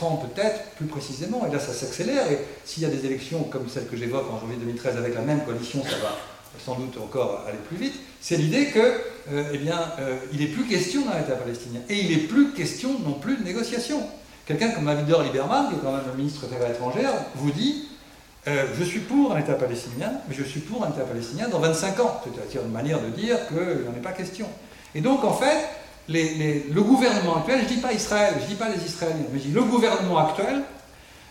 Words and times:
je 0.00 0.04
dirais 0.04 0.04
4 0.04 0.04
ans 0.04 0.16
peut-être, 0.16 0.60
plus 0.76 0.86
précisément, 0.86 1.46
et 1.46 1.52
là 1.52 1.58
ça 1.58 1.72
s'accélère, 1.72 2.30
et 2.30 2.38
s'il 2.64 2.82
y 2.82 2.86
a 2.86 2.88
des 2.88 3.04
élections 3.06 3.44
comme 3.44 3.68
celles 3.68 3.86
que 3.86 3.96
j'évoque 3.96 4.26
en 4.30 4.40
janvier 4.40 4.56
2013 4.56 4.96
avec 4.96 5.14
la 5.14 5.22
même 5.22 5.44
coalition, 5.44 5.82
ça 5.82 5.96
va 6.02 6.16
sans 6.64 6.74
doute 6.74 6.98
encore 6.98 7.44
aller 7.46 7.58
plus 7.68 7.76
vite, 7.76 7.94
c'est 8.20 8.36
l'idée 8.36 8.66
que, 8.66 9.00
euh, 9.32 9.44
eh 9.52 9.58
bien, 9.58 9.80
euh, 10.00 10.16
il 10.32 10.40
n'est 10.40 10.46
plus 10.46 10.64
question 10.64 11.02
d'un 11.06 11.18
État 11.18 11.36
palestinien, 11.36 11.80
et 11.88 12.00
il 12.00 12.10
n'est 12.10 12.24
plus 12.24 12.52
question 12.52 12.98
non 13.04 13.14
plus 13.14 13.36
de 13.36 13.44
négociation. 13.44 14.02
Quelqu'un 14.46 14.70
comme 14.70 14.88
Avigdor 14.88 15.22
Lieberman, 15.22 15.68
qui 15.68 15.76
est 15.76 15.78
quand 15.78 15.92
même 15.92 16.02
le 16.10 16.16
ministre 16.16 16.46
des 16.46 16.56
Affaires 16.56 16.70
étrangères, 16.70 17.12
vous 17.36 17.52
dit 17.52 17.86
euh, 18.48 18.66
je 18.78 18.84
suis 18.84 19.00
pour 19.00 19.32
un 19.32 19.38
État 19.38 19.54
palestinien, 19.54 20.12
mais 20.28 20.34
je 20.34 20.42
suis 20.42 20.60
pour 20.60 20.84
un 20.84 20.88
État 20.88 21.02
palestinien 21.02 21.48
dans 21.48 21.60
25 21.60 22.00
ans. 22.00 22.20
C'est-à-dire 22.24 22.62
une 22.62 22.72
manière 22.72 23.00
de 23.00 23.08
dire 23.10 23.36
qu'il 23.48 23.56
n'en 23.56 23.96
est 23.96 24.02
pas 24.02 24.12
question. 24.12 24.46
Et 24.94 25.00
donc, 25.00 25.24
en 25.24 25.34
fait, 25.34 25.68
le 26.08 26.80
gouvernement 26.80 27.36
actuel, 27.36 27.60
je 27.60 27.64
ne 27.64 27.68
dis 27.68 27.80
pas 27.80 27.92
Israël, 27.92 28.34
je 28.38 28.44
ne 28.44 28.48
dis 28.48 28.54
pas 28.56 28.68
les 28.68 28.84
Israéliens, 28.84 29.26
mais 29.32 29.38
je 29.38 29.44
dis 29.44 29.52
le 29.52 29.62
gouvernement 29.62 30.18
actuel, 30.18 30.62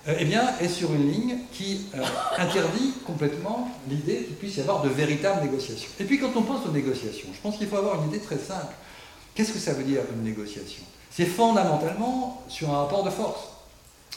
euh, 0.08 0.16
eh 0.18 0.26
bien, 0.26 0.44
est 0.62 0.70
sur 0.70 0.94
une 0.94 1.12
ligne 1.12 1.38
qui 1.52 1.88
euh, 1.94 2.02
interdit 2.38 2.94
complètement 3.06 3.70
l'idée 3.90 4.24
qu'il 4.24 4.36
puisse 4.36 4.56
y 4.56 4.62
avoir 4.62 4.82
de 4.82 4.90
véritables 4.90 5.42
négociations. 5.42 5.90
Et 6.00 6.06
puis, 6.06 6.20
quand 6.20 6.32
on 6.36 6.42
pense 6.42 6.66
aux 6.66 6.72
négociations, 6.72 7.28
je 7.34 7.42
pense 7.42 7.58
qu'il 7.58 7.68
faut 7.68 7.76
avoir 7.78 8.02
une 8.02 8.08
idée 8.08 8.20
très 8.20 8.38
simple. 8.38 8.74
Qu'est-ce 9.36 9.52
que 9.52 9.60
ça 9.60 9.74
veut 9.74 9.84
dire 9.84 10.02
une 10.16 10.24
négociation? 10.24 10.84
C'est 11.12 11.26
fondamentalement 11.26 12.42
sur 12.48 12.70
un 12.70 12.78
rapport 12.78 13.04
de 13.04 13.10
force. 13.10 13.42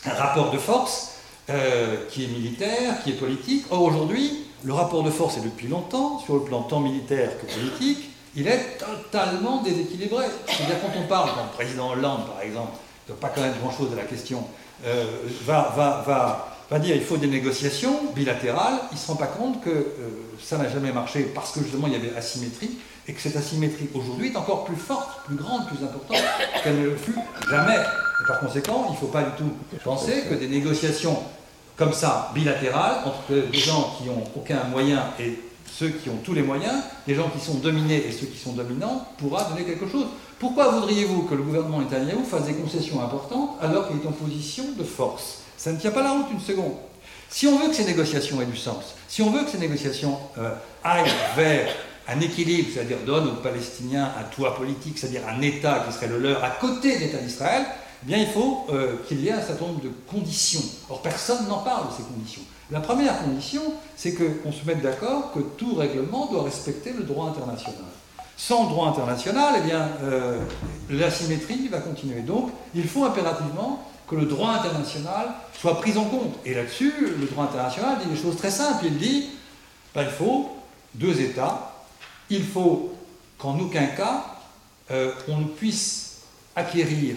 Un 0.05 0.15
rapport 0.15 0.53
de 0.53 0.59
force 0.59 1.15
euh, 1.51 2.07
qui 2.09 2.25
est 2.25 2.29
militaire, 2.29 3.03
qui 3.03 3.11
est 3.11 3.15
politique. 3.15 3.65
Or, 3.71 3.83
aujourd'hui, 3.83 4.45
le 4.63 4.73
rapport 4.73 5.03
de 5.03 5.11
force 5.11 5.37
est 5.39 5.45
depuis 5.45 5.67
longtemps, 5.67 6.21
sur 6.21 6.35
le 6.35 6.43
plan 6.43 6.63
tant 6.63 6.79
militaire 6.79 7.33
que 7.41 7.53
politique, 7.53 8.11
il 8.37 8.49
est 8.49 8.79
totalement 8.79 9.63
déséquilibré. 9.63 10.25
C'est-à-dire 10.47 10.77
quand 10.81 10.99
on 10.99 11.07
parle, 11.07 11.31
quand 11.35 11.43
le 11.43 11.55
président 11.55 11.91
Hollande, 11.91 12.27
par 12.27 12.43
exemple, 12.43 12.73
ne 13.07 13.13
doit 13.13 13.21
pas 13.21 13.29
connaître 13.29 13.59
grand-chose 13.59 13.91
de 13.91 13.97
la 13.97 14.05
question, 14.05 14.45
euh, 14.87 15.05
va, 15.45 16.79
dire 16.81 16.97
il 16.97 17.03
faut 17.03 17.19
des 17.19 17.27
négociations 17.27 18.13
bilatérales, 18.15 18.79
il 18.91 18.95
ne 18.95 18.99
se 18.99 19.07
rend 19.07 19.17
pas 19.17 19.27
compte 19.27 19.63
que 19.63 19.71
euh, 19.71 19.85
ça 20.43 20.57
n'a 20.57 20.69
jamais 20.69 20.91
marché 20.91 21.31
parce 21.35 21.53
que 21.53 21.61
justement 21.61 21.87
il 21.87 21.93
y 21.93 21.97
avait 21.97 22.17
asymétrie 22.17 22.79
et 23.07 23.13
que 23.13 23.21
cette 23.21 23.37
asymétrie 23.37 23.89
aujourd'hui 23.95 24.33
est 24.33 24.37
encore 24.37 24.65
plus 24.65 24.77
forte, 24.77 25.25
plus 25.27 25.37
grande, 25.37 25.67
plus 25.67 25.85
importante 25.85 26.17
qu'elle 26.65 26.81
ne 26.81 26.85
le 26.87 26.97
fut 26.97 27.15
jamais. 27.51 27.77
Et 27.77 28.27
par 28.27 28.41
conséquent, 28.41 28.87
il 28.89 28.93
ne 28.93 28.97
faut 28.97 29.09
pas 29.09 29.23
du 29.23 29.31
tout 29.37 29.53
penser 29.85 30.25
que 30.31 30.35
des 30.35 30.49
négociations 30.49 31.23
comme 31.77 31.93
ça, 31.93 32.31
bilatérales, 32.35 32.99
entre 33.05 33.51
des 33.51 33.59
gens 33.59 33.95
qui 33.99 34.05
n'ont 34.05 34.25
aucun 34.37 34.65
moyen 34.65 35.05
et 35.19 35.39
ceux 35.79 35.89
qui 35.89 36.11
ont 36.11 36.19
tous 36.23 36.35
les 36.35 36.43
moyens, 36.43 36.75
les 37.07 37.15
gens 37.15 37.29
qui 37.29 37.45
sont 37.45 37.55
dominés 37.55 38.07
et 38.07 38.13
ceux 38.13 38.27
qui 38.27 38.39
sont 38.39 38.53
dominants, 38.53 39.07
pourra 39.19 39.45
donner 39.45 39.65
quelque 39.65 39.89
chose. 39.89 40.07
Pourquoi 40.39 40.71
voudriez-vous 40.71 41.23
que 41.23 41.35
le 41.35 41.43
gouvernement 41.43 41.81
Netanyahou 41.81 42.25
fasse 42.25 42.45
des 42.45 42.55
concessions 42.55 43.03
importantes 43.03 43.57
alors 43.61 43.89
qu'il 43.89 43.97
est 43.97 44.07
en 44.07 44.13
position 44.13 44.65
de 44.77 44.85
force? 44.85 45.39
Ça 45.57 45.73
ne 45.73 45.79
tient 45.79 45.93
pas 45.93 46.03
la 46.03 46.13
route 46.13 46.27
une 46.33 46.41
seconde. 46.41 46.75
Si 47.29 47.47
on 47.47 47.59
veut 47.59 47.69
que 47.69 47.75
ces 47.75 47.85
négociations 47.85 48.43
aient 48.43 48.47
du 48.47 48.57
sens, 48.57 48.95
si 49.09 49.23
on 49.23 49.31
veut 49.31 49.45
que 49.45 49.51
ces 49.51 49.59
négociations 49.59 50.19
euh, 50.39 50.55
aillent 50.85 51.11
vers 51.37 51.69
un 52.09 52.21
équilibre, 52.21 52.69
c'est-à-dire 52.75 52.99
donnent 53.07 53.29
aux 53.29 53.43
Palestiniens 53.43 54.13
un 54.19 54.25
toit 54.25 54.57
politique, 54.57 54.99
c'est-à-dire 54.99 55.23
un 55.29 55.41
État 55.41 55.85
qui 55.87 55.95
serait 55.95 56.09
le 56.09 56.19
leur 56.19 56.45
à 56.45 56.51
côté 56.51 56.97
de 56.97 57.01
l'État 57.01 57.19
d'Israël, 57.19 57.65
eh 58.03 58.07
bien 58.07 58.19
il 58.19 58.27
faut 58.27 58.67
euh, 58.71 58.97
qu'il 59.07 59.21
y 59.21 59.29
ait 59.29 59.33
un 59.33 59.41
certain 59.41 59.67
nombre 59.67 59.83
de 59.83 59.91
conditions. 60.11 60.63
Or, 60.91 61.01
personne 61.01 61.47
n'en 61.49 61.59
parle 61.59 61.89
de 61.89 61.95
ces 61.97 62.03
conditions. 62.03 62.43
La 62.73 62.81
première 62.81 63.23
condition, 63.23 63.61
c'est 63.97 64.15
qu'on 64.15 64.51
se 64.51 64.65
mette 64.65 64.81
d'accord 64.81 65.33
que 65.35 65.41
tout 65.41 65.75
règlement 65.75 66.27
doit 66.33 66.45
respecter 66.45 66.95
le 66.95 67.03
droit 67.03 67.29
international. 67.29 67.85
Sans 68.35 68.65
droit 68.65 68.89
international, 68.89 69.57
eh 69.59 69.61
bien, 69.61 69.91
euh, 70.03 70.41
l'asymétrie 70.89 71.69
va 71.69 71.81
continuer. 71.81 72.23
Donc, 72.23 72.51
il 72.75 72.89
faut 72.89 73.05
impérativement 73.05 73.87
que 74.09 74.15
le 74.17 74.25
droit 74.25 74.53
international 74.53 75.35
soit 75.53 75.83
pris 75.83 75.99
en 75.99 76.05
compte. 76.05 76.35
Et 76.47 76.55
là-dessus, 76.55 76.95
le 77.21 77.27
droit 77.27 77.45
international 77.45 77.99
dit 78.03 78.09
des 78.09 78.17
choses 78.17 78.37
très 78.37 78.51
simples. 78.51 78.87
Il 78.87 78.97
dit 78.97 79.29
ben, 79.95 80.05
il 80.05 80.11
faut 80.11 80.57
deux 80.95 81.21
États, 81.21 81.75
il 82.31 82.43
faut 82.43 82.95
qu'en 83.37 83.59
aucun 83.59 83.87
cas 83.87 84.25
euh, 84.91 85.13
on 85.29 85.37
ne 85.39 85.45
puisse 85.45 86.23
acquérir 86.57 87.17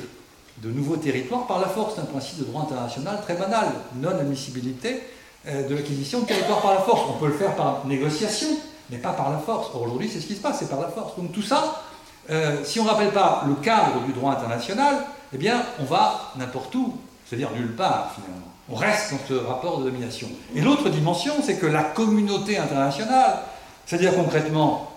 de 0.61 0.69
nouveaux 0.69 0.97
territoires 0.97 1.47
par 1.47 1.61
la 1.61 1.69
force. 1.69 1.95
C'est 1.95 2.01
un 2.01 2.05
principe 2.05 2.39
de 2.39 2.43
droit 2.43 2.63
international 2.63 3.21
très 3.21 3.35
banal, 3.35 3.69
non-admissibilité 3.95 5.01
de 5.45 5.75
l'acquisition 5.75 6.21
de 6.21 6.25
territoire 6.25 6.61
par 6.61 6.73
la 6.73 6.81
force. 6.81 7.01
On 7.09 7.19
peut 7.19 7.27
le 7.27 7.33
faire 7.33 7.55
par 7.55 7.83
négociation, 7.85 8.47
mais 8.89 8.97
pas 8.97 9.13
par 9.13 9.31
la 9.31 9.37
force. 9.37 9.69
Or, 9.73 9.83
aujourd'hui, 9.83 10.09
c'est 10.11 10.19
ce 10.19 10.27
qui 10.27 10.35
se 10.35 10.41
passe, 10.41 10.59
c'est 10.59 10.69
par 10.69 10.81
la 10.81 10.87
force. 10.87 11.15
Donc 11.17 11.31
tout 11.31 11.41
ça, 11.41 11.83
euh, 12.29 12.63
si 12.63 12.79
on 12.79 12.83
ne 12.83 12.89
rappelle 12.89 13.11
pas 13.11 13.43
le 13.47 13.55
cadre 13.55 14.01
du 14.05 14.13
droit 14.13 14.31
international, 14.31 15.05
eh 15.33 15.37
bien, 15.37 15.63
on 15.79 15.83
va 15.83 16.31
n'importe 16.37 16.73
où, 16.75 16.95
c'est-à-dire 17.25 17.51
nulle 17.51 17.75
part, 17.75 18.13
finalement. 18.15 18.47
On 18.69 18.75
reste 18.75 19.11
dans 19.11 19.19
ce 19.27 19.33
rapport 19.33 19.79
de 19.79 19.85
domination. 19.85 20.27
Et 20.55 20.61
l'autre 20.61 20.89
dimension, 20.89 21.33
c'est 21.43 21.57
que 21.57 21.67
la 21.67 21.83
communauté 21.83 22.57
internationale, 22.57 23.39
c'est-à-dire 23.85 24.15
concrètement 24.15 24.91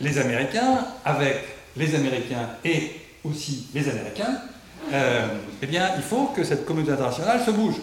les 0.00 0.18
Américains, 0.18 0.84
avec 1.04 1.36
les 1.76 1.94
Américains 1.94 2.50
et 2.64 3.00
aussi 3.24 3.68
les 3.72 3.88
Américains, 3.88 4.40
euh, 4.92 5.26
eh 5.62 5.66
bien, 5.66 5.92
il 5.96 6.02
faut 6.02 6.26
que 6.36 6.44
cette 6.44 6.66
communauté 6.66 6.92
internationale 6.92 7.40
se 7.44 7.50
bouge. 7.50 7.76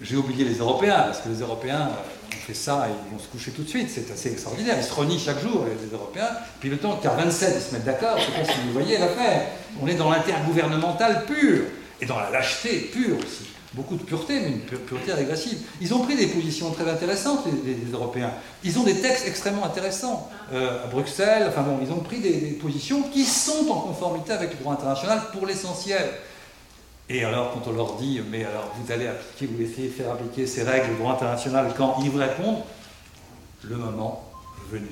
J'ai 0.00 0.16
oublié 0.16 0.44
les 0.44 0.58
Européens, 0.58 1.02
parce 1.06 1.20
que 1.20 1.28
les 1.28 1.40
Européens 1.40 1.88
euh, 1.90 2.36
ont 2.36 2.46
fait 2.46 2.54
ça 2.54 2.86
et 2.88 2.92
ils 3.06 3.12
vont 3.12 3.22
se 3.22 3.28
coucher 3.28 3.50
tout 3.50 3.62
de 3.62 3.68
suite. 3.68 3.90
C'est 3.92 4.10
assez 4.10 4.30
extraordinaire. 4.30 4.76
Ils 4.78 4.84
se 4.84 4.94
renient 4.94 5.18
chaque 5.18 5.40
jour, 5.40 5.64
les 5.64 5.94
Européens. 5.94 6.30
Puis 6.60 6.70
le 6.70 6.78
temps 6.78 7.00
a 7.02 7.08
27, 7.08 7.54
ils 7.56 7.62
se 7.62 7.72
mettent 7.74 7.84
d'accord. 7.84 8.18
Je 8.18 8.30
ne 8.30 8.36
sais 8.36 8.40
pas 8.40 8.52
si 8.52 8.60
vous 8.66 8.72
voyez 8.72 8.98
l'affaire. 8.98 9.48
On 9.82 9.86
est 9.86 9.94
dans 9.94 10.10
l'intergouvernemental 10.10 11.24
pur. 11.26 11.62
Et 12.00 12.06
dans 12.06 12.18
la 12.18 12.30
lâcheté 12.30 12.90
pure 12.92 13.16
aussi. 13.18 13.48
Beaucoup 13.74 13.96
de 13.96 14.02
pureté, 14.02 14.40
mais 14.40 14.48
une 14.48 14.60
pureté 14.60 15.12
régressive. 15.12 15.58
Ils 15.80 15.92
ont 15.92 15.98
pris 15.98 16.16
des 16.16 16.28
positions 16.28 16.70
très 16.70 16.88
intéressantes, 16.88 17.44
les, 17.64 17.92
Européens. 17.92 18.32
Ils 18.64 18.78
ont 18.78 18.84
des 18.84 18.94
textes 18.94 19.26
extrêmement 19.26 19.66
intéressants. 19.66 20.30
Euh, 20.52 20.84
à 20.84 20.86
Bruxelles, 20.86 21.44
enfin 21.48 21.62
bon, 21.62 21.78
ils 21.82 21.92
ont 21.92 21.98
pris 21.98 22.20
des 22.20 22.56
positions 22.60 23.02
qui 23.02 23.24
sont 23.24 23.68
en 23.70 23.80
conformité 23.80 24.32
avec 24.32 24.52
le 24.52 24.56
droit 24.56 24.72
international 24.72 25.20
pour 25.32 25.44
l'essentiel. 25.44 26.08
Et 27.10 27.24
alors, 27.24 27.52
quand 27.52 27.70
on 27.70 27.72
leur 27.72 27.94
dit, 27.94 28.20
mais 28.30 28.44
alors 28.44 28.70
vous 28.78 28.92
allez 28.92 29.06
appliquer, 29.06 29.46
vous 29.46 29.62
essayez 29.62 29.88
de 29.88 29.92
faire 29.94 30.12
appliquer 30.12 30.46
ces 30.46 30.62
règles 30.62 30.90
de 30.90 30.98
droit 30.98 31.14
international, 31.14 31.72
quand 31.76 31.96
ils 32.02 32.10
vous 32.10 32.18
répondent, 32.18 32.62
le 33.62 33.76
moment 33.76 34.30
venu. 34.70 34.88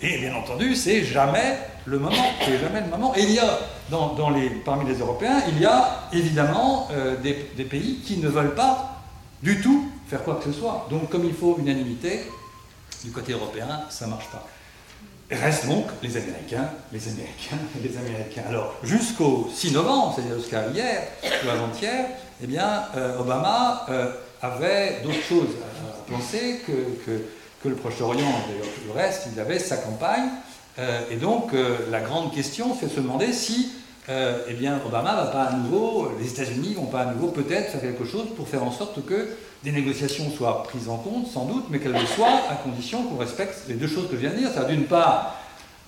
Et 0.00 0.18
bien 0.18 0.34
entendu, 0.34 0.74
c'est 0.74 1.04
jamais 1.04 1.58
le 1.84 1.98
moment, 1.98 2.14
c'est 2.44 2.58
jamais 2.58 2.80
le 2.80 2.86
moment. 2.86 3.14
Et 3.14 3.22
il 3.22 3.32
y 3.32 3.38
a, 3.38 3.58
dans, 3.90 4.30
les, 4.30 4.48
parmi 4.48 4.86
les 4.86 4.98
Européens, 5.00 5.42
il 5.48 5.60
y 5.60 5.66
a 5.66 6.08
évidemment 6.12 6.88
euh, 6.92 7.16
des, 7.16 7.50
des, 7.56 7.64
pays 7.64 8.00
qui 8.04 8.18
ne 8.18 8.28
veulent 8.28 8.54
pas 8.54 9.02
du 9.42 9.60
tout 9.60 9.90
faire 10.08 10.22
quoi 10.22 10.36
que 10.36 10.44
ce 10.44 10.52
soit. 10.52 10.86
Donc, 10.88 11.10
comme 11.10 11.24
il 11.24 11.34
faut 11.34 11.58
unanimité, 11.58 12.22
du 13.04 13.10
côté 13.10 13.32
européen, 13.32 13.82
ça 13.90 14.06
ne 14.06 14.10
marche 14.10 14.28
pas. 14.30 14.46
Restent 15.30 15.66
donc 15.66 15.86
les 16.02 16.16
Américains, 16.16 16.70
les 16.90 17.06
Américains, 17.06 17.58
les 17.82 17.96
Américains. 17.98 18.44
Alors, 18.48 18.74
jusqu'au 18.82 19.50
6 19.54 19.72
novembre, 19.72 20.14
c'est-à-dire 20.16 20.38
jusqu'à 20.38 20.68
hier 20.68 21.02
ou 21.22 21.50
avant-hier, 21.50 22.06
eh 22.42 22.46
bien, 22.46 22.84
euh, 22.96 23.18
Obama 23.18 23.84
euh, 23.90 24.10
avait 24.40 25.00
d'autres 25.02 25.22
choses 25.22 25.48
à, 25.62 26.10
penser 26.10 26.60
que, 26.66 27.68
le 27.68 27.74
Proche-Orient, 27.74 28.32
d'ailleurs 28.48 28.72
le 28.86 28.92
reste, 28.92 29.28
il 29.34 29.38
avait 29.38 29.58
sa 29.58 29.76
campagne. 29.76 30.28
Euh, 30.78 31.02
et 31.10 31.16
donc, 31.16 31.50
la 31.90 32.00
grande 32.00 32.32
question, 32.32 32.74
c'est 32.78 32.86
de 32.86 32.92
se 32.92 33.00
demander 33.00 33.34
si 33.34 33.72
eh 34.08 34.54
bien, 34.54 34.80
Obama 34.86 35.14
va 35.14 35.26
pas 35.26 35.42
à 35.44 35.52
nouveau, 35.52 36.10
les 36.18 36.28
États-Unis 36.28 36.74
vont 36.74 36.86
pas 36.86 37.00
à 37.00 37.12
nouveau 37.12 37.28
peut-être 37.28 37.72
faire 37.72 37.80
quelque 37.80 38.04
chose 38.04 38.26
pour 38.36 38.48
faire 38.48 38.64
en 38.64 38.70
sorte 38.70 39.04
que 39.04 39.28
des 39.64 39.72
négociations 39.72 40.30
soient 40.30 40.62
prises 40.62 40.88
en 40.88 40.96
compte, 40.96 41.26
sans 41.26 41.44
doute, 41.44 41.64
mais 41.70 41.78
qu'elles 41.78 41.92
le 41.92 42.06
soient 42.06 42.42
à 42.50 42.54
condition 42.54 43.02
qu'on 43.02 43.18
respecte 43.18 43.64
les 43.68 43.74
deux 43.74 43.88
choses 43.88 44.08
que 44.08 44.16
je 44.16 44.20
viens 44.20 44.30
de 44.30 44.36
dire. 44.36 44.50
C'est-à-dire 44.52 44.76
d'une 44.76 44.86
part 44.86 45.36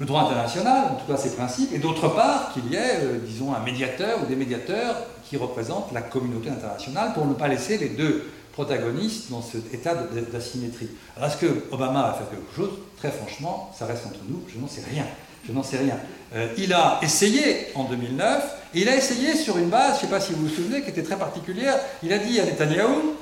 le 0.00 0.06
droit 0.06 0.22
international, 0.22 0.92
en 0.92 0.94
tout 0.94 1.06
cas 1.10 1.18
ses 1.18 1.36
principes, 1.36 1.72
et 1.74 1.78
d'autre 1.78 2.08
part 2.08 2.52
qu'il 2.52 2.66
y 2.72 2.74
ait, 2.74 3.00
euh, 3.02 3.18
disons, 3.24 3.54
un 3.54 3.60
médiateur 3.60 4.18
ou 4.22 4.26
des 4.26 4.34
médiateurs 4.36 4.96
qui 5.28 5.36
représentent 5.36 5.92
la 5.92 6.00
communauté 6.00 6.48
internationale 6.48 7.12
pour 7.12 7.26
ne 7.26 7.34
pas 7.34 7.48
laisser 7.48 7.78
les 7.78 7.90
deux 7.90 8.24
protagonistes 8.52 9.30
dans 9.30 9.42
cet 9.42 9.72
état 9.72 9.94
d'asymétrie. 10.32 10.88
Alors 11.16 11.28
est-ce 11.28 11.36
que 11.36 11.64
Obama 11.70 12.02
va 12.02 12.12
faire 12.14 12.30
quelque 12.30 12.54
chose? 12.56 12.78
Très 12.96 13.10
franchement, 13.10 13.70
ça 13.78 13.86
reste 13.86 14.06
entre 14.06 14.20
nous, 14.28 14.42
je 14.48 14.58
n'en 14.58 14.66
sais 14.66 14.82
rien. 14.90 15.04
Je 15.46 15.52
n'en 15.52 15.62
sais 15.62 15.78
rien. 15.78 15.96
Euh, 16.34 16.48
il 16.56 16.72
a 16.72 16.98
essayé 17.02 17.68
en 17.74 17.84
2009, 17.84 18.56
et 18.74 18.80
il 18.82 18.88
a 18.88 18.96
essayé 18.96 19.34
sur 19.34 19.58
une 19.58 19.68
base, 19.68 19.92
je 19.92 19.94
ne 19.94 20.00
sais 20.02 20.06
pas 20.06 20.20
si 20.20 20.32
vous 20.32 20.46
vous 20.46 20.54
souvenez, 20.54 20.82
qui 20.82 20.90
était 20.90 21.02
très 21.02 21.16
particulière. 21.16 21.76
Il 22.02 22.12
a 22.12 22.18
dit 22.18 22.38
à 22.38 22.44
Netanyahou, 22.44 23.16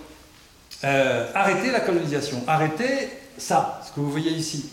euh, 0.84 1.26
arrêtez 1.34 1.70
la 1.70 1.80
colonisation, 1.80 2.42
arrêtez 2.46 3.08
ça, 3.38 3.80
ce 3.86 3.92
que 3.92 4.00
vous 4.00 4.10
voyez 4.10 4.32
ici. 4.32 4.70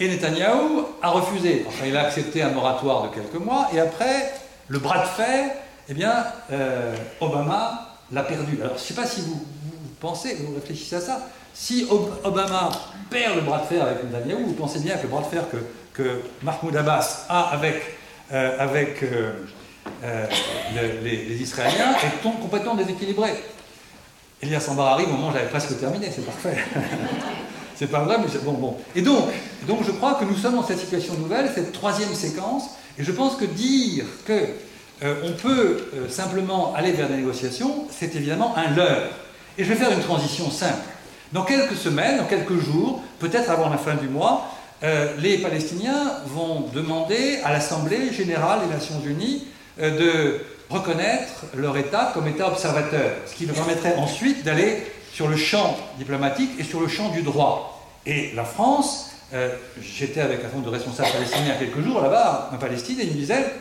Et 0.00 0.08
Netanyahou 0.08 0.86
a 1.02 1.10
refusé. 1.10 1.64
Enfin, 1.68 1.84
il 1.86 1.96
a 1.96 2.06
accepté 2.06 2.42
un 2.42 2.50
moratoire 2.50 3.08
de 3.08 3.14
quelques 3.14 3.42
mois, 3.42 3.68
et 3.74 3.80
après, 3.80 4.32
le 4.68 4.78
bras 4.78 5.04
de 5.04 5.08
fer, 5.08 5.50
eh 5.88 5.94
bien, 5.94 6.24
euh, 6.52 6.96
Obama 7.20 7.98
l'a 8.10 8.22
perdu. 8.22 8.58
Alors, 8.62 8.76
je 8.76 8.82
ne 8.82 8.86
sais 8.86 8.94
pas 8.94 9.06
si 9.06 9.20
vous, 9.20 9.44
pensez, 10.00 10.36
vous 10.36 10.54
réfléchissez 10.54 10.96
à 10.96 11.00
ça. 11.00 11.20
si 11.52 11.86
Obama 12.24 12.70
perd 13.10 13.36
le 13.36 13.42
bras 13.42 13.60
de 13.60 13.66
fer 13.66 13.84
avec 13.84 14.04
Netanyahu, 14.04 14.44
vous 14.44 14.54
pensez 14.54 14.80
bien 14.80 14.96
que 14.96 15.02
le 15.02 15.08
bras 15.08 15.20
de 15.20 15.26
fer 15.26 15.48
que, 15.50 15.58
que 15.94 16.20
Mahmoud 16.42 16.76
Abbas 16.76 17.26
a 17.28 17.52
avec, 17.52 17.80
euh, 18.32 18.56
avec 18.58 19.02
euh, 19.04 19.32
euh, 20.02 20.26
les, 21.02 21.40
Israéliens 21.40 21.94
est 22.02 22.22
complètement 22.22 22.74
déséquilibré. 22.74 23.30
Elias 24.42 24.60
Sambar 24.60 24.88
arrive 24.88 25.08
au 25.08 25.12
moment 25.12 25.28
où 25.28 25.32
j'avais 25.32 25.48
presque 25.48 25.78
terminé, 25.78 26.10
c'est 26.14 26.26
parfait. 26.26 26.56
c'est 27.76 27.86
pas 27.86 28.00
vrai, 28.00 28.16
mais 28.18 28.26
bon, 28.42 28.52
bon. 28.52 28.76
Et 28.94 29.02
donc, 29.02 29.30
donc, 29.66 29.84
je 29.86 29.92
crois 29.92 30.14
que 30.14 30.24
nous 30.24 30.36
sommes 30.36 30.56
dans 30.56 30.66
cette 30.66 30.80
situation 30.80 31.14
nouvelle, 31.14 31.50
cette 31.54 31.72
troisième 31.72 32.12
séquence, 32.12 32.70
et 32.98 33.04
je 33.04 33.12
pense 33.12 33.36
que 33.36 33.44
dire 33.44 34.04
que 34.26 34.34
on 35.02 35.32
peut 35.32 35.84
simplement 36.08 36.72
aller 36.74 36.92
vers 36.92 37.08
des 37.08 37.16
négociations, 37.16 37.86
c'est 37.90 38.14
évidemment 38.14 38.56
un 38.56 38.70
leurre. 38.70 39.10
Et 39.58 39.64
je 39.64 39.68
vais 39.68 39.74
faire 39.74 39.90
une 39.90 40.00
transition 40.02 40.50
simple. 40.50 40.80
Dans 41.32 41.42
quelques 41.42 41.76
semaines, 41.76 42.18
dans 42.18 42.24
quelques 42.24 42.58
jours, 42.58 43.02
peut-être 43.18 43.50
avant 43.50 43.68
la 43.68 43.76
fin 43.76 43.96
du 43.96 44.08
mois, 44.08 44.53
euh, 44.84 45.16
les 45.18 45.38
Palestiniens 45.38 46.12
vont 46.26 46.66
demander 46.74 47.38
à 47.42 47.52
l'Assemblée 47.52 48.12
générale 48.12 48.60
des 48.66 48.74
Nations 48.74 49.00
unies 49.06 49.46
euh, 49.80 49.98
de 49.98 50.40
reconnaître 50.68 51.46
leur 51.56 51.76
État 51.78 52.10
comme 52.12 52.28
État 52.28 52.48
observateur, 52.48 53.12
ce 53.26 53.34
qui 53.34 53.46
leur 53.46 53.56
permettrait 53.56 53.96
ensuite 53.96 54.44
d'aller 54.44 54.82
sur 55.10 55.28
le 55.28 55.36
champ 55.36 55.74
diplomatique 55.96 56.50
et 56.58 56.64
sur 56.64 56.80
le 56.80 56.88
champ 56.88 57.08
du 57.08 57.22
droit. 57.22 57.88
Et 58.04 58.32
la 58.34 58.44
France, 58.44 59.12
euh, 59.32 59.56
j'étais 59.80 60.20
avec 60.20 60.40
un 60.44 60.54
nombre 60.54 60.66
de 60.66 60.76
responsables 60.76 61.12
palestiniens 61.12 61.54
quelques 61.58 61.80
jours 61.80 62.02
là-bas, 62.02 62.50
en 62.52 62.58
Palestine, 62.58 63.00
et 63.00 63.04
ils 63.04 63.12
me 63.12 63.16
disaient, 63.16 63.52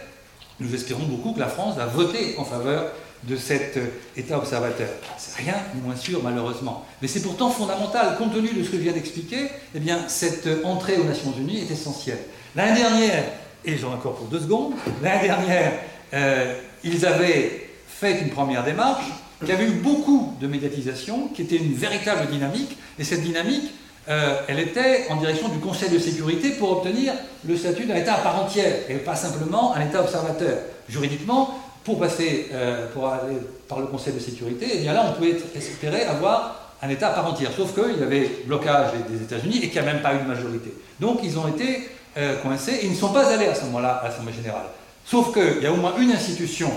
nous 0.60 0.76
espérons 0.76 1.04
beaucoup 1.04 1.32
que 1.32 1.40
la 1.40 1.48
France 1.48 1.78
va 1.78 1.86
voter 1.86 2.36
en 2.38 2.44
faveur 2.44 2.92
de 3.28 3.36
cet 3.36 3.78
euh, 3.78 3.88
État 4.18 4.38
observateur. 4.38 4.90
C'est 5.18 5.42
rien 5.42 5.56
ni 5.74 5.82
moins 5.82 5.96
sûr, 5.96 6.22
malheureusement. 6.24 6.86
Mais 7.02 7.08
c'est 7.08 7.22
pourtant 7.22 7.50
fondamental, 7.50 8.18
compte 8.18 8.34
tenu 8.34 8.50
de 8.50 8.64
ce 8.64 8.70
que 8.70 8.78
je 8.78 8.82
viens 8.82 8.94
d'expliquer, 8.94 9.50
eh 9.74 9.80
bien, 9.80 10.00
cette 10.08 10.48
euh, 10.48 10.64
entrée 10.64 10.98
aux 10.98 11.06
Nations 11.06 11.34
Unies 11.38 11.62
est 11.62 11.72
essentielle. 11.72 12.20
L'année 12.56 12.80
dernière, 12.80 13.24
et 13.66 13.78
j'en 13.78 13.92
ai 13.92 13.96
encore 13.96 14.16
pour 14.16 14.28
deux 14.28 14.42
secondes, 14.42 14.74
l'année 15.02 15.28
dernière, 15.28 15.74
euh, 16.14 16.54
ils 16.84 17.06
avaient 17.06 17.70
fait 17.88 18.20
une 18.20 18.30
première 18.30 18.64
démarche 18.64 19.06
qui 19.44 19.52
avait 19.52 19.66
eu 19.66 19.72
beaucoup 19.72 20.36
de 20.40 20.48
médiatisation, 20.48 21.30
qui 21.30 21.44
était 21.44 21.58
une 21.58 21.74
véritable 21.74 22.30
dynamique, 22.30 22.78
et 22.98 23.04
cette 23.04 23.24
dynamique, 23.24 23.74
elle 24.06 24.60
était 24.60 25.08
en 25.10 25.18
direction 25.18 25.50
du 25.50 25.60
Conseil 25.60 25.90
de 25.90 26.00
sécurité 26.00 26.52
pour 26.52 26.72
obtenir 26.72 27.14
le 27.46 27.58
statut 27.58 27.86
d'un 27.86 27.96
État 27.96 28.16
à 28.16 28.18
part 28.20 28.42
entière, 28.42 28.74
et 28.88 28.96
pas 28.96 29.16
simplement 29.16 29.76
un 29.76 29.86
État 29.86 30.02
observateur. 30.02 30.60
Juridiquement, 30.88 31.58
pour 31.84 32.00
passer, 32.00 32.50
euh, 32.54 32.88
pour 32.94 33.08
aller 33.08 33.38
par 33.68 33.80
le 33.80 33.88
Conseil 33.88 34.14
de 34.14 34.20
sécurité, 34.20 34.66
et 34.66 34.78
eh 34.78 34.82
bien 34.82 34.94
là, 34.94 35.06
on 35.10 35.14
pouvait 35.14 35.36
espérer 35.56 36.04
avoir 36.04 36.64
un 36.82 36.90
État 36.90 37.10
à 37.10 37.12
part 37.12 37.28
entière. 37.28 37.52
Sauf 37.56 37.74
qu'il 37.74 38.00
y 38.00 38.04
avait 38.04 38.30
blocage 38.46 38.92
des 39.10 39.22
États-Unis 39.22 39.58
et 39.58 39.70
qu'il 39.70 39.82
n'y 39.82 39.88
a 39.88 39.94
même 39.94 40.02
pas 40.02 40.16
eu 40.16 40.20
de 40.20 40.28
majorité. 40.28 40.74
Donc, 41.00 41.20
ils 41.24 41.38
ont 41.38 41.48
été 41.48 41.90
euh, 42.18 42.38
coincés 42.38 42.80
et 42.82 42.86
ils 42.86 42.92
ne 42.92 42.98
sont 42.98 43.14
pas 43.14 43.28
allés 43.28 43.48
à 43.48 43.56
ce 43.56 43.64
moment-là 43.66 44.02
à 44.04 44.10
l'Assemblée 44.10 44.34
générale. 44.34 44.66
Sauf 45.06 45.34
qu'il 45.34 45.64
y 45.64 45.66
a 45.66 45.72
au 45.72 45.78
moins 45.78 45.94
une 45.98 46.12
institution, 46.12 46.72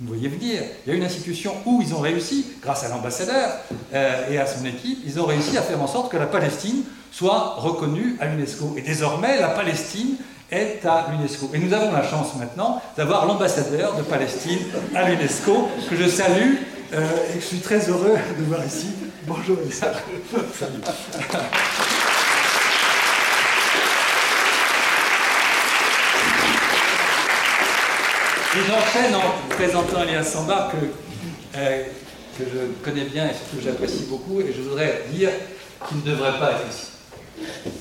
vous 0.00 0.08
voyez 0.08 0.28
venir, 0.28 0.62
il 0.84 0.90
y 0.90 0.92
a 0.92 0.96
une 0.96 1.04
institution 1.04 1.54
où 1.64 1.80
ils 1.80 1.94
ont 1.94 2.00
réussi, 2.00 2.46
grâce 2.60 2.84
à 2.84 2.88
l'ambassadeur 2.88 3.50
euh, 3.94 4.30
et 4.30 4.38
à 4.38 4.46
son 4.46 4.64
équipe, 4.66 4.98
ils 5.06 5.18
ont 5.20 5.24
réussi 5.24 5.56
à 5.56 5.62
faire 5.62 5.80
en 5.80 5.86
sorte 5.86 6.10
que 6.10 6.18
la 6.18 6.26
Palestine 6.26 6.82
soit 7.12 7.54
reconnue 7.56 8.16
à 8.20 8.26
l'UNESCO. 8.26 8.74
Et 8.76 8.82
désormais, 8.82 9.40
la 9.40 9.48
Palestine 9.48 10.16
est 10.50 10.84
à 10.84 11.06
l'UNESCO. 11.10 11.50
Et 11.54 11.58
nous 11.58 11.72
avons 11.72 11.92
la 11.92 12.02
chance 12.08 12.36
maintenant 12.36 12.80
d'avoir 12.96 13.26
l'ambassadeur 13.26 13.94
de 13.96 14.02
Palestine 14.02 14.60
à 14.94 15.08
l'UNESCO, 15.08 15.68
que 15.88 15.96
je 15.96 16.08
salue 16.08 16.56
euh, 16.94 17.06
et 17.30 17.36
que 17.36 17.40
je 17.40 17.46
suis 17.46 17.60
très 17.60 17.88
heureux 17.88 18.16
de 18.38 18.44
voir 18.44 18.64
ici. 18.64 18.88
Bonjour, 19.26 19.58
Salut. 19.70 19.92
Et 28.54 28.58
j'enchaîne 28.60 29.14
en 29.14 29.54
présentant 29.54 30.02
Elias 30.02 30.24
Samba 30.24 30.70
que, 30.72 31.58
euh, 31.58 31.82
que 32.38 32.44
je 32.44 32.84
connais 32.84 33.04
bien 33.04 33.26
et 33.26 33.34
surtout 33.34 33.62
j'apprécie 33.62 34.06
beaucoup, 34.08 34.40
et 34.40 34.54
je 34.56 34.62
voudrais 34.62 35.02
dire 35.10 35.30
qu'il 35.86 35.98
ne 35.98 36.02
devrait 36.02 36.38
pas 36.38 36.52
être 36.52 36.68
ici. 36.70 36.95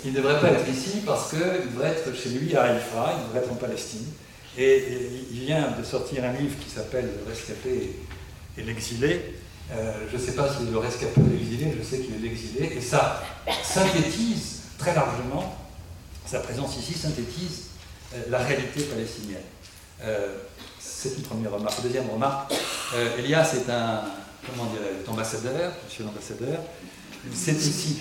Il 0.04 0.12
ne 0.12 0.18
devrait 0.18 0.40
pas 0.40 0.50
être 0.50 0.68
ici 0.70 1.02
parce 1.06 1.30
qu'il 1.30 1.40
devrait 1.40 1.90
être 1.90 2.16
chez 2.16 2.30
lui 2.30 2.56
à 2.56 2.64
Haïfa, 2.64 3.16
il 3.18 3.28
devrait 3.28 3.40
être 3.40 3.52
en 3.52 3.56
Palestine. 3.56 4.06
Et, 4.58 4.84
il 5.32 5.40
vient 5.42 5.72
de 5.78 5.84
sortir 5.84 6.24
un 6.24 6.34
livre 6.34 6.56
qui 6.64 6.70
s'appelle 6.70 7.10
Le 7.24 7.30
rescapé 7.30 7.96
et, 8.58 8.64
l'exilé. 8.64 9.36
Euh, 9.72 9.94
je 10.12 10.18
ne 10.18 10.22
sais 10.22 10.34
pas 10.34 10.54
s'il 10.54 10.68
est 10.68 10.72
le 10.72 10.78
rescapé 10.78 11.20
ou 11.20 11.30
l'exilé, 11.30 11.74
je 11.78 11.84
sais 11.84 12.00
qu'il 12.00 12.16
est 12.16 12.30
l'exilé. 12.30 12.74
Et 12.78 12.82
ça 12.82 13.24
synthétise 13.64 14.62
très 14.78 14.94
largement, 14.94 15.58
sa 16.26 16.40
présence 16.40 16.78
ici 16.78 16.94
synthétise 16.94 17.66
euh, 18.14 18.22
la 18.30 18.40
réalité 18.40 18.84
palestinienne. 18.84 19.42
Euh, 20.04 20.36
c'est 20.80 21.18
une 21.18 21.24
première 21.24 21.52
remarque. 21.52 21.82
Deuxième 21.82 22.10
remarque, 22.10 22.54
Elias 23.18 23.54
est 23.56 23.70
un, 23.72 24.02
comment 24.46 24.70
dirais 24.70 24.92
ambassadeur, 25.08 25.74
monsieur 25.84 26.04
l'ambassadeur. 26.04 26.60
C'est 27.34 27.56
aussi 27.56 27.98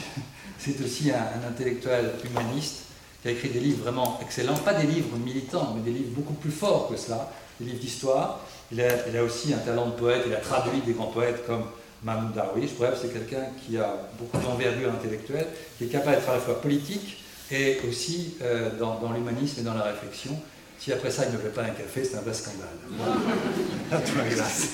c'est 0.64 0.82
aussi 0.82 1.10
un, 1.10 1.46
intellectuel 1.46 2.12
humaniste 2.24 2.84
qui 3.22 3.28
a 3.28 3.30
écrit 3.32 3.50
des 3.50 3.60
livres 3.60 3.82
vraiment 3.82 4.18
excellents, 4.22 4.56
pas 4.56 4.74
des 4.74 4.86
livres 4.86 5.16
militants, 5.16 5.74
mais 5.74 5.82
des 5.82 5.98
livres 5.98 6.12
beaucoup 6.12 6.34
plus 6.34 6.50
forts 6.50 6.88
que 6.90 6.96
cela, 6.96 7.30
des 7.60 7.66
livres 7.66 7.80
d'histoire. 7.80 8.40
Il 8.72 8.80
a, 8.80 9.22
aussi 9.22 9.52
un 9.52 9.58
talent 9.58 9.86
de 9.86 9.92
poète, 9.92 10.22
il 10.26 10.34
a 10.34 10.38
traduit 10.38 10.80
des 10.80 10.92
grands 10.92 11.06
poètes 11.06 11.46
comme 11.46 11.64
Mahmoud 12.02 12.34
Darwish. 12.34 12.70
Bref, 12.78 12.98
c'est 13.00 13.12
quelqu'un 13.12 13.46
qui 13.64 13.76
a 13.76 13.94
beaucoup 14.18 14.38
d'envergure 14.38 14.90
intellectuelle, 14.90 15.46
qui 15.78 15.84
est 15.84 15.88
capable 15.88 16.16
d'être 16.16 16.30
à 16.30 16.34
la 16.34 16.40
fois 16.40 16.60
politique 16.60 17.22
et 17.50 17.78
aussi 17.88 18.34
euh, 18.42 18.70
dans, 18.78 19.12
l'humanisme 19.12 19.60
et 19.60 19.62
dans 19.62 19.74
la 19.74 19.84
réflexion. 19.84 20.38
Si 20.78 20.92
après 20.92 21.10
ça, 21.10 21.24
il 21.26 21.32
ne 21.32 21.38
veut 21.38 21.50
pas 21.50 21.62
un 21.62 21.70
café, 21.70 22.04
c'est 22.04 22.16
un 22.16 22.22
vrai 22.22 22.34
scandale. 22.34 22.68
À 23.92 23.98
toi, 23.98 24.22
grâce. 24.28 24.68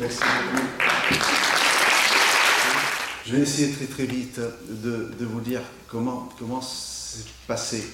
Merci 0.00 0.20
je 3.24 3.36
vais 3.36 3.42
essayer 3.42 3.72
très 3.72 3.86
très 3.86 4.06
vite 4.06 4.40
de, 4.68 5.24
vous 5.24 5.40
dire 5.40 5.60
comment, 5.88 6.28
s'est 6.60 7.24
passée 7.46 7.84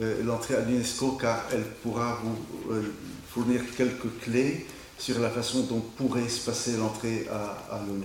euh, 0.00 0.22
l'entrée 0.24 0.54
à 0.54 0.60
l'UNESCO 0.60 1.12
car 1.12 1.44
elle 1.52 1.64
pourra 1.82 2.20
vous 2.22 2.72
euh, 2.72 2.82
fournir 3.28 3.62
quelques 3.76 4.18
clés 4.22 4.66
sur 4.98 5.18
la 5.18 5.30
façon 5.30 5.62
dont 5.62 5.80
pourrait 5.80 6.28
se 6.28 6.44
passer 6.44 6.76
l'entrée 6.76 7.26
à, 7.30 7.80
l'ONU. 7.86 8.04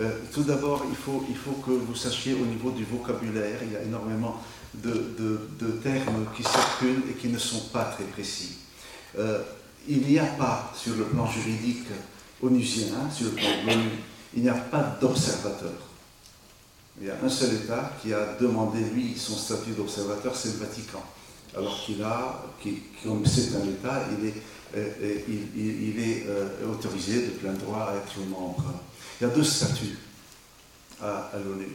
Euh, 0.00 0.18
tout 0.32 0.42
d'abord, 0.42 0.84
il 0.88 0.96
faut, 0.96 1.20
que 1.64 1.70
vous 1.70 1.94
sachiez 1.94 2.34
au 2.34 2.44
niveau 2.44 2.70
du 2.70 2.84
vocabulaire, 2.84 3.60
il 3.62 3.72
y 3.72 3.76
a 3.76 3.82
énormément 3.82 4.42
de, 4.74 5.14
de, 5.58 5.70
termes 5.82 6.26
qui 6.36 6.42
circulent 6.42 7.04
et 7.10 7.14
qui 7.14 7.28
ne 7.28 7.38
sont 7.38 7.68
pas 7.72 7.84
très 7.84 8.04
précis. 8.04 8.58
il 9.88 10.00
n'y 10.00 10.18
a 10.18 10.26
pas, 10.26 10.72
sur 10.76 10.94
le 10.96 11.04
plan 11.04 11.26
juridique 11.30 11.86
onusien, 12.42 13.10
sur 13.10 13.26
le 13.26 13.32
plan 13.32 13.48
de 13.64 13.70
l'ONU, 13.70 13.90
il 14.36 14.42
n'y 14.42 14.48
a 14.50 14.54
pas 14.54 14.96
d'observateur. 15.00 15.72
Il 17.00 17.06
y 17.06 17.10
a 17.10 17.16
un 17.22 17.28
seul 17.28 17.54
État 17.54 17.92
qui 18.00 18.12
a 18.12 18.36
demandé, 18.40 18.80
lui, 18.80 19.14
son 19.16 19.34
statut 19.34 19.70
d'observateur, 19.70 20.34
c'est 20.36 20.52
le 20.52 20.66
Vatican. 20.66 21.02
Alors 21.56 21.82
qu'il 21.84 22.02
a, 22.02 22.44
comme 23.02 23.24
c'est 23.24 23.56
un 23.56 23.64
État, 23.64 24.04
il 24.18 24.28
est, 24.28 24.34
euh, 24.76 24.92
euh, 25.00 26.48
euh, 26.62 26.72
autorisé 26.72 27.26
de 27.26 27.30
plein 27.30 27.54
droit 27.54 27.90
à 27.90 27.96
être 27.96 28.18
membre. 28.28 28.64
Il 29.20 29.26
y 29.26 29.30
a 29.30 29.34
deux 29.34 29.44
statuts 29.44 29.98
à, 31.00 31.30
à 31.32 31.38
l'ONU. 31.38 31.68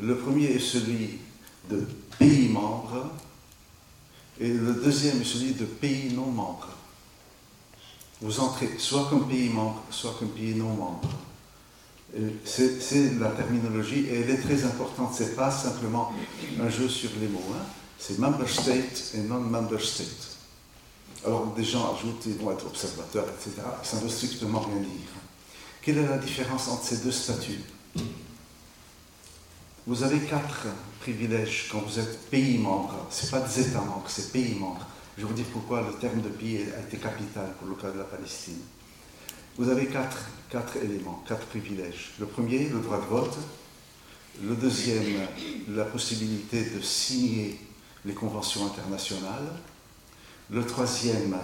Le 0.00 0.16
premier 0.16 0.46
est 0.46 0.58
celui 0.58 1.18
de 1.70 1.86
pays 2.18 2.48
membre 2.48 3.10
et 4.40 4.48
le 4.48 4.74
deuxième 4.74 5.20
est 5.20 5.24
celui 5.24 5.52
de 5.52 5.64
pays 5.64 6.12
non 6.12 6.26
membre. 6.26 6.68
Vous 8.20 8.40
entrez 8.40 8.70
soit 8.78 9.08
comme 9.10 9.28
pays 9.28 9.48
membre, 9.48 9.82
soit 9.90 10.16
comme 10.18 10.30
pays 10.30 10.54
non 10.54 10.74
membre. 10.74 11.08
C'est 12.44 13.18
la 13.18 13.30
terminologie 13.30 14.06
et 14.06 14.20
elle 14.20 14.30
est 14.30 14.40
très 14.40 14.64
importante. 14.64 15.14
C'est 15.14 15.36
pas 15.36 15.50
simplement 15.50 16.12
un 16.60 16.68
jeu 16.68 16.88
sur 16.88 17.10
les 17.20 17.28
mots. 17.28 17.42
Hein. 17.52 17.64
C'est 17.98 18.18
member 18.18 18.48
state 18.48 19.12
et 19.14 19.18
non-member 19.18 19.80
state. 19.80 20.36
Alors 21.24 21.46
des 21.54 21.64
gens 21.64 21.94
ajoutent 21.94 22.20
qu'ils 22.20 22.36
vont 22.36 22.52
être 22.52 22.66
observateurs, 22.66 23.26
etc. 23.28 23.62
Ça 23.82 23.96
ne 23.96 24.02
veut 24.02 24.08
strictement 24.08 24.60
rien 24.60 24.80
dire. 24.80 25.10
Quelle 25.82 25.98
est 25.98 26.06
la 26.06 26.18
différence 26.18 26.68
entre 26.68 26.84
ces 26.84 26.98
deux 26.98 27.12
statuts? 27.12 27.62
Vous 29.86 30.02
avez 30.02 30.20
quatre 30.20 30.66
privilèges 31.00 31.68
quand 31.72 31.80
vous 31.80 31.98
êtes 31.98 32.30
pays 32.30 32.58
membre. 32.58 33.06
Ce 33.10 33.24
n'est 33.24 33.30
pas 33.30 33.40
des 33.40 33.60
États 33.60 33.80
membres, 33.80 34.04
c'est 34.06 34.32
pays 34.32 34.54
membres. 34.54 34.86
Je 35.16 35.22
vais 35.22 35.28
vous 35.28 35.34
dire 35.34 35.46
pourquoi 35.52 35.82
le 35.82 35.94
terme 35.94 36.20
de 36.20 36.28
pays 36.28 36.66
a 36.76 36.80
été 36.80 36.98
capital 36.98 37.54
pour 37.58 37.68
le 37.68 37.74
cas 37.74 37.90
de 37.90 37.98
la 37.98 38.04
Palestine. 38.04 38.60
Vous 39.58 39.70
avez 39.70 39.86
quatre, 39.86 40.76
éléments, 40.80 41.24
quatre 41.26 41.44
privilèges. 41.46 42.12
Le 42.20 42.26
premier, 42.26 42.68
le 42.68 42.78
droit 42.78 43.00
de 43.00 43.06
vote. 43.06 43.36
Le 44.40 44.54
deuxième, 44.54 45.26
la 45.70 45.84
possibilité 45.84 46.62
de 46.62 46.80
signer 46.80 47.58
les 48.04 48.14
conventions 48.14 48.64
internationales. 48.66 49.48
Le 50.48 50.64
troisième, 50.64 51.36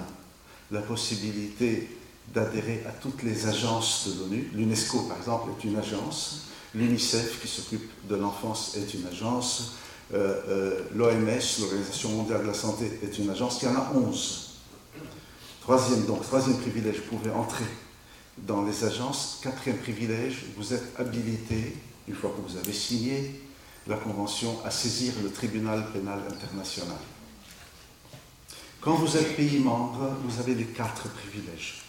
la 0.71 0.81
possibilité 0.81 1.89
d'adhérer 2.33 2.85
à 2.87 2.93
toutes 2.93 3.25
les 3.25 3.49
agences 3.49 4.07
de 4.07 4.21
l'ONU. 4.21 4.51
L'UNESCO, 4.55 5.01
par 5.09 5.17
exemple, 5.17 5.51
est 5.59 5.65
une 5.65 5.77
agence. 5.77 6.47
L'UNICEF, 6.73 7.43
qui 7.43 7.49
s'occupe 7.49 7.91
de 8.09 8.15
l'enfance, 8.15 8.77
est 8.77 8.95
une 8.95 9.07
agence. 9.09 9.73
Euh, 10.13 10.41
euh, 10.49 10.81
L'OMS, 10.95 11.61
l'Organisation 11.61 12.11
mondiale 12.11 12.43
de 12.43 12.47
la 12.47 12.55
santé, 12.55 13.01
est 13.03 13.19
une 13.19 13.29
agence. 13.31 13.61
Il 13.61 13.69
y 13.69 13.73
en 13.73 13.75
a 13.75 13.93
11. 13.93 14.51
Troisième, 15.63 16.07
donc, 16.07 16.23
troisième 16.23 16.59
privilège, 16.59 17.03
vous 17.11 17.17
pouvez 17.17 17.31
entrer 17.33 17.65
dans 18.39 18.63
les 18.63 18.85
agences. 18.85 19.39
Quatrième 19.43 19.79
privilège, 19.79 20.45
vous 20.57 20.73
êtes 20.73 20.99
habilité, 20.99 21.77
une 22.09 22.15
fois 22.15 22.31
que 22.31 22.41
vous 22.41 22.57
avez 22.57 22.73
signé 22.73 23.41
la 23.87 23.97
Convention, 23.97 24.59
à 24.65 24.71
saisir 24.71 25.13
le 25.23 25.31
tribunal 25.31 25.91
pénal 25.93 26.21
international. 26.31 26.99
Quand 28.81 28.95
vous 28.95 29.17
êtes 29.17 29.37
pays 29.37 29.59
membre, 29.59 30.17
vous 30.25 30.41
avez 30.41 30.55
les 30.55 30.67
quatre 30.67 31.09
privilèges. 31.09 31.83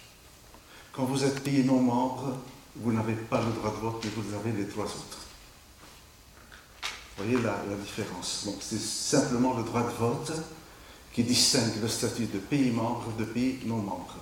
Quand 0.91 1.03
vous 1.03 1.23
êtes 1.23 1.43
pays 1.43 1.63
non 1.63 1.81
membre, 1.81 2.37
vous 2.77 2.91
n'avez 2.91 3.15
pas 3.15 3.41
le 3.41 3.51
droit 3.51 3.71
de 3.71 3.77
vote, 3.77 4.01
mais 4.03 4.11
vous 4.15 4.33
avez 4.33 4.51
les 4.51 4.67
trois 4.67 4.85
autres. 4.85 5.19
Vous 7.17 7.23
voyez 7.23 7.41
la, 7.41 7.57
différence. 7.81 8.43
Donc 8.45 8.55
c'est 8.59 8.79
simplement 8.79 9.57
le 9.57 9.63
droit 9.63 9.83
de 9.83 9.93
vote 9.93 10.31
qui 11.13 11.23
distingue 11.23 11.81
le 11.81 11.87
statut 11.87 12.25
de 12.25 12.39
pays 12.39 12.71
membre 12.71 13.13
de 13.17 13.23
pays 13.23 13.59
non 13.65 13.77
membre. 13.77 14.15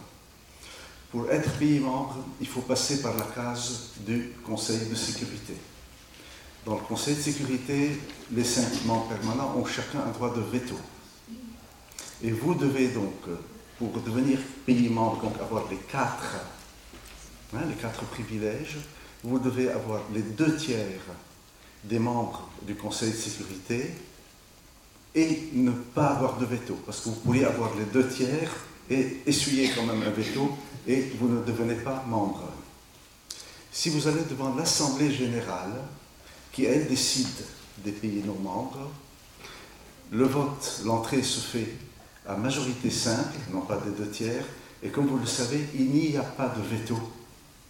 Pour 1.13 1.29
être 1.29 1.51
pays 1.60 1.77
membre, 1.77 2.25
il 2.41 2.48
faut 2.48 2.62
passer 2.62 3.03
par 3.03 3.15
la 3.15 3.25
case 3.25 3.91
du 4.00 4.32
Conseil 4.43 4.89
de 4.89 4.96
sécurité. 4.96 5.53
Dans 6.65 6.74
le 6.74 6.82
Conseil 6.82 7.13
de 7.13 7.22
sécurité, 7.22 8.00
les 8.32 8.43
cinq 8.43 8.84
membres 8.86 9.10
permanents 9.10 9.55
ont 9.55 9.63
chacun 9.63 10.00
un 10.00 10.10
droit 10.10 10.34
de 10.34 10.41
veto. 10.41 10.74
Et 12.24 12.32
vous 12.32 12.55
devez 12.55 12.88
donc, 12.88 13.13
pour 13.77 13.91
devenir 14.01 14.39
pays 14.65 14.89
membre, 14.89 15.22
donc 15.22 15.39
avoir 15.39 15.70
les 15.70 15.77
quatre, 15.77 16.36
hein, 17.53 17.62
les 17.70 17.75
quatre 17.75 18.03
privilèges, 18.05 18.79
vous 19.24 19.38
devez 19.38 19.70
avoir 19.70 20.01
les 20.15 20.24
deux 20.24 20.55
tiers 20.55 21.00
des 21.84 22.00
membres 22.00 22.50
du 22.63 22.74
Conseil 22.74 23.12
de 23.12 23.17
sécurité 23.17 23.91
et 25.13 25.50
ne 25.53 25.70
pas 25.70 26.08
avoir 26.08 26.39
de 26.39 26.46
veto, 26.48 26.74
parce 26.88 27.01
que 27.01 27.10
vous 27.10 27.17
pourriez 27.17 27.46
avoir 27.46 27.75
les 27.75 27.86
deux 27.86 28.08
tiers 28.08 28.51
et 28.89 29.22
essuyer 29.27 29.70
quand 29.75 29.86
même 29.86 30.01
un 30.01 30.10
veto 30.10 30.58
et 30.88 31.02
vous 31.20 31.28
ne 31.28 31.44
devenez 31.44 31.75
pas 31.75 32.04
membre. 32.08 32.50
Si 33.72 33.90
vous 33.90 34.08
allez 34.08 34.24
devant 34.30 34.54
l'Assemblée 34.56 35.12
générale, 35.12 35.74
qui 36.52 36.66
elle 36.66 36.88
décide 36.88 37.46
des 37.80 37.92
pays 37.92 38.22
non 38.25 38.36
membres, 38.36 38.92
le 40.12 40.25
vote, 40.25 40.82
l'entrée 40.86 41.24
se 41.24 41.40
fait 41.40 41.74
à 42.28 42.36
majorité 42.36 42.90
simple, 42.90 43.36
non 43.52 43.62
pas 43.62 43.78
des 43.78 43.92
deux 43.92 44.10
tiers, 44.10 44.46
et 44.84 44.90
comme 44.90 45.08
vous 45.08 45.18
le 45.18 45.25
savez, 45.25 45.68
il 45.74 45.88
n'y 45.88 46.16
a 46.18 46.24
pas 46.24 46.50
de 46.50 46.62
veto 46.62 46.98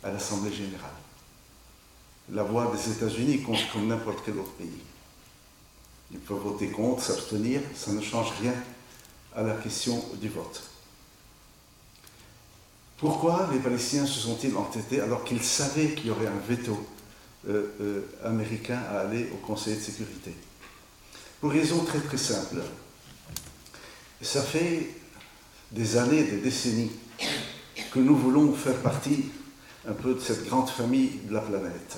à 0.03 0.11
l'Assemblée 0.11 0.51
générale. 0.51 0.89
La 2.31 2.43
voix 2.43 2.73
des 2.75 2.91
États-Unis 2.91 3.41
compte 3.43 3.59
comme 3.71 3.87
n'importe 3.87 4.19
quel 4.25 4.37
autre 4.37 4.53
pays. 4.53 4.81
Ils 6.11 6.19
peuvent 6.19 6.37
voter 6.37 6.69
contre, 6.69 7.03
s'abstenir, 7.03 7.61
ça 7.75 7.91
ne 7.91 8.01
change 8.01 8.31
rien 8.41 8.53
à 9.35 9.41
la 9.41 9.55
question 9.55 10.03
du 10.21 10.29
vote. 10.29 10.72
Pourquoi 12.97 13.49
les 13.51 13.59
Palestiniens 13.59 14.05
se 14.05 14.19
sont-ils 14.19 14.55
entêtés 14.55 15.01
alors 15.01 15.23
qu'ils 15.23 15.43
savaient 15.43 15.93
qu'il 15.93 16.07
y 16.07 16.09
aurait 16.11 16.27
un 16.27 16.39
veto 16.47 16.87
euh, 17.49 17.67
euh, 17.81 18.01
américain 18.23 18.79
à 18.89 18.99
aller 18.99 19.29
au 19.33 19.45
Conseil 19.45 19.75
de 19.75 19.81
sécurité? 19.81 20.33
Pour 21.41 21.51
raison 21.51 21.83
très 21.83 21.99
très 21.99 22.17
simple. 22.17 22.61
Ça 24.21 24.41
fait 24.41 24.95
des 25.71 25.97
années, 25.97 26.23
des 26.23 26.37
décennies 26.37 26.91
que 27.91 27.99
nous 27.99 28.15
voulons 28.15 28.53
faire 28.53 28.77
partie 28.77 29.25
un 29.87 29.93
peu 29.93 30.13
de 30.13 30.19
cette 30.19 30.45
grande 30.47 30.69
famille 30.69 31.19
de 31.27 31.33
la 31.33 31.41
planète. 31.41 31.97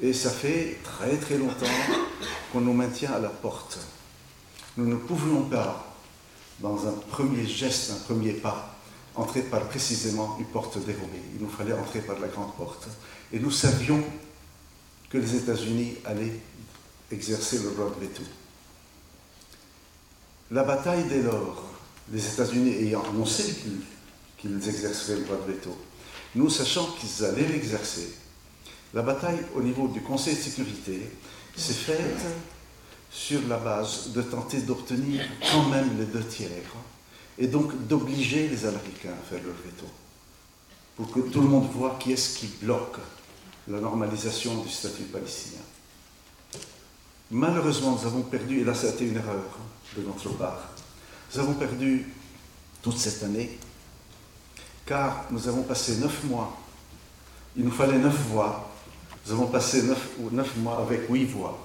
Et 0.00 0.12
ça 0.12 0.30
fait 0.30 0.78
très 0.84 1.16
très 1.16 1.38
longtemps 1.38 1.66
qu'on 2.52 2.60
nous 2.60 2.72
maintient 2.72 3.12
à 3.12 3.18
la 3.18 3.28
porte. 3.28 3.78
Nous 4.76 4.86
ne 4.86 4.96
pouvions 4.96 5.42
pas, 5.42 5.94
dans 6.60 6.86
un 6.86 6.92
premier 7.10 7.46
geste, 7.46 7.90
un 7.90 8.04
premier 8.04 8.32
pas, 8.32 8.71
entrer 9.14 9.42
par 9.42 9.68
précisément 9.68 10.36
une 10.38 10.46
porte 10.46 10.78
dérobée. 10.84 11.22
Il 11.34 11.42
nous 11.42 11.50
fallait 11.50 11.72
entrer 11.72 12.00
par 12.00 12.18
la 12.18 12.28
grande 12.28 12.54
porte. 12.56 12.88
Et 13.32 13.38
nous 13.38 13.50
savions 13.50 14.02
que 15.10 15.18
les 15.18 15.36
États-Unis 15.36 15.96
allaient 16.04 16.40
exercer 17.10 17.58
le 17.58 17.70
droit 17.72 17.90
de 17.90 18.00
veto. 18.00 18.22
La 20.50 20.64
bataille 20.64 21.04
dès 21.08 21.22
lors, 21.22 21.64
les 22.10 22.26
États-Unis 22.26 22.70
ayant 22.70 23.02
annoncé 23.04 23.54
qu'ils 24.38 24.68
exerceraient 24.68 25.18
le 25.18 25.24
droit 25.24 25.38
de 25.46 25.52
veto, 25.52 25.76
nous 26.34 26.50
sachant 26.50 26.86
qu'ils 26.92 27.24
allaient 27.24 27.48
l'exercer, 27.48 28.14
la 28.94 29.02
bataille 29.02 29.40
au 29.54 29.62
niveau 29.62 29.88
du 29.88 30.02
Conseil 30.02 30.34
de 30.36 30.40
sécurité 30.40 31.10
s'est 31.56 31.72
faite 31.72 32.20
sur 33.10 33.40
la 33.48 33.58
base 33.58 34.10
de 34.12 34.22
tenter 34.22 34.60
d'obtenir 34.60 35.22
quand 35.50 35.68
même 35.68 35.98
les 35.98 36.06
deux 36.06 36.24
tiers 36.24 36.48
et 37.38 37.46
donc 37.46 37.86
d'obliger 37.86 38.48
les 38.48 38.64
Américains 38.64 39.12
à 39.12 39.28
faire 39.28 39.42
leur 39.44 39.54
veto 39.54 39.86
pour 40.96 41.10
que 41.10 41.20
tout 41.20 41.40
le 41.40 41.48
monde 41.48 41.70
voit 41.72 41.96
qui 41.98 42.12
est-ce 42.12 42.38
qui 42.38 42.46
bloque 42.62 42.98
la 43.68 43.80
normalisation 43.80 44.62
du 44.62 44.68
statut 44.68 45.04
palestinien. 45.04 45.62
Malheureusement, 47.30 47.92
nous 47.92 48.06
avons 48.06 48.22
perdu, 48.22 48.60
et 48.60 48.64
là 48.64 48.74
ça 48.74 48.88
a 48.88 48.90
été 48.90 49.06
une 49.06 49.16
erreur 49.16 49.58
de 49.96 50.02
notre 50.02 50.28
part, 50.30 50.70
nous 51.32 51.40
avons 51.40 51.54
perdu 51.54 52.06
toute 52.82 52.98
cette 52.98 53.22
année, 53.22 53.58
car 54.84 55.24
nous 55.30 55.48
avons 55.48 55.62
passé 55.62 55.96
neuf 55.96 56.24
mois, 56.24 56.58
il 57.56 57.64
nous 57.64 57.70
fallait 57.70 57.98
neuf 57.98 58.18
voix 58.28 58.72
nous 59.26 59.32
avons 59.32 59.46
passé 59.46 59.82
neuf, 59.82 60.56
mois 60.56 60.80
avec 60.80 61.08
huit 61.08 61.26
voix. 61.26 61.58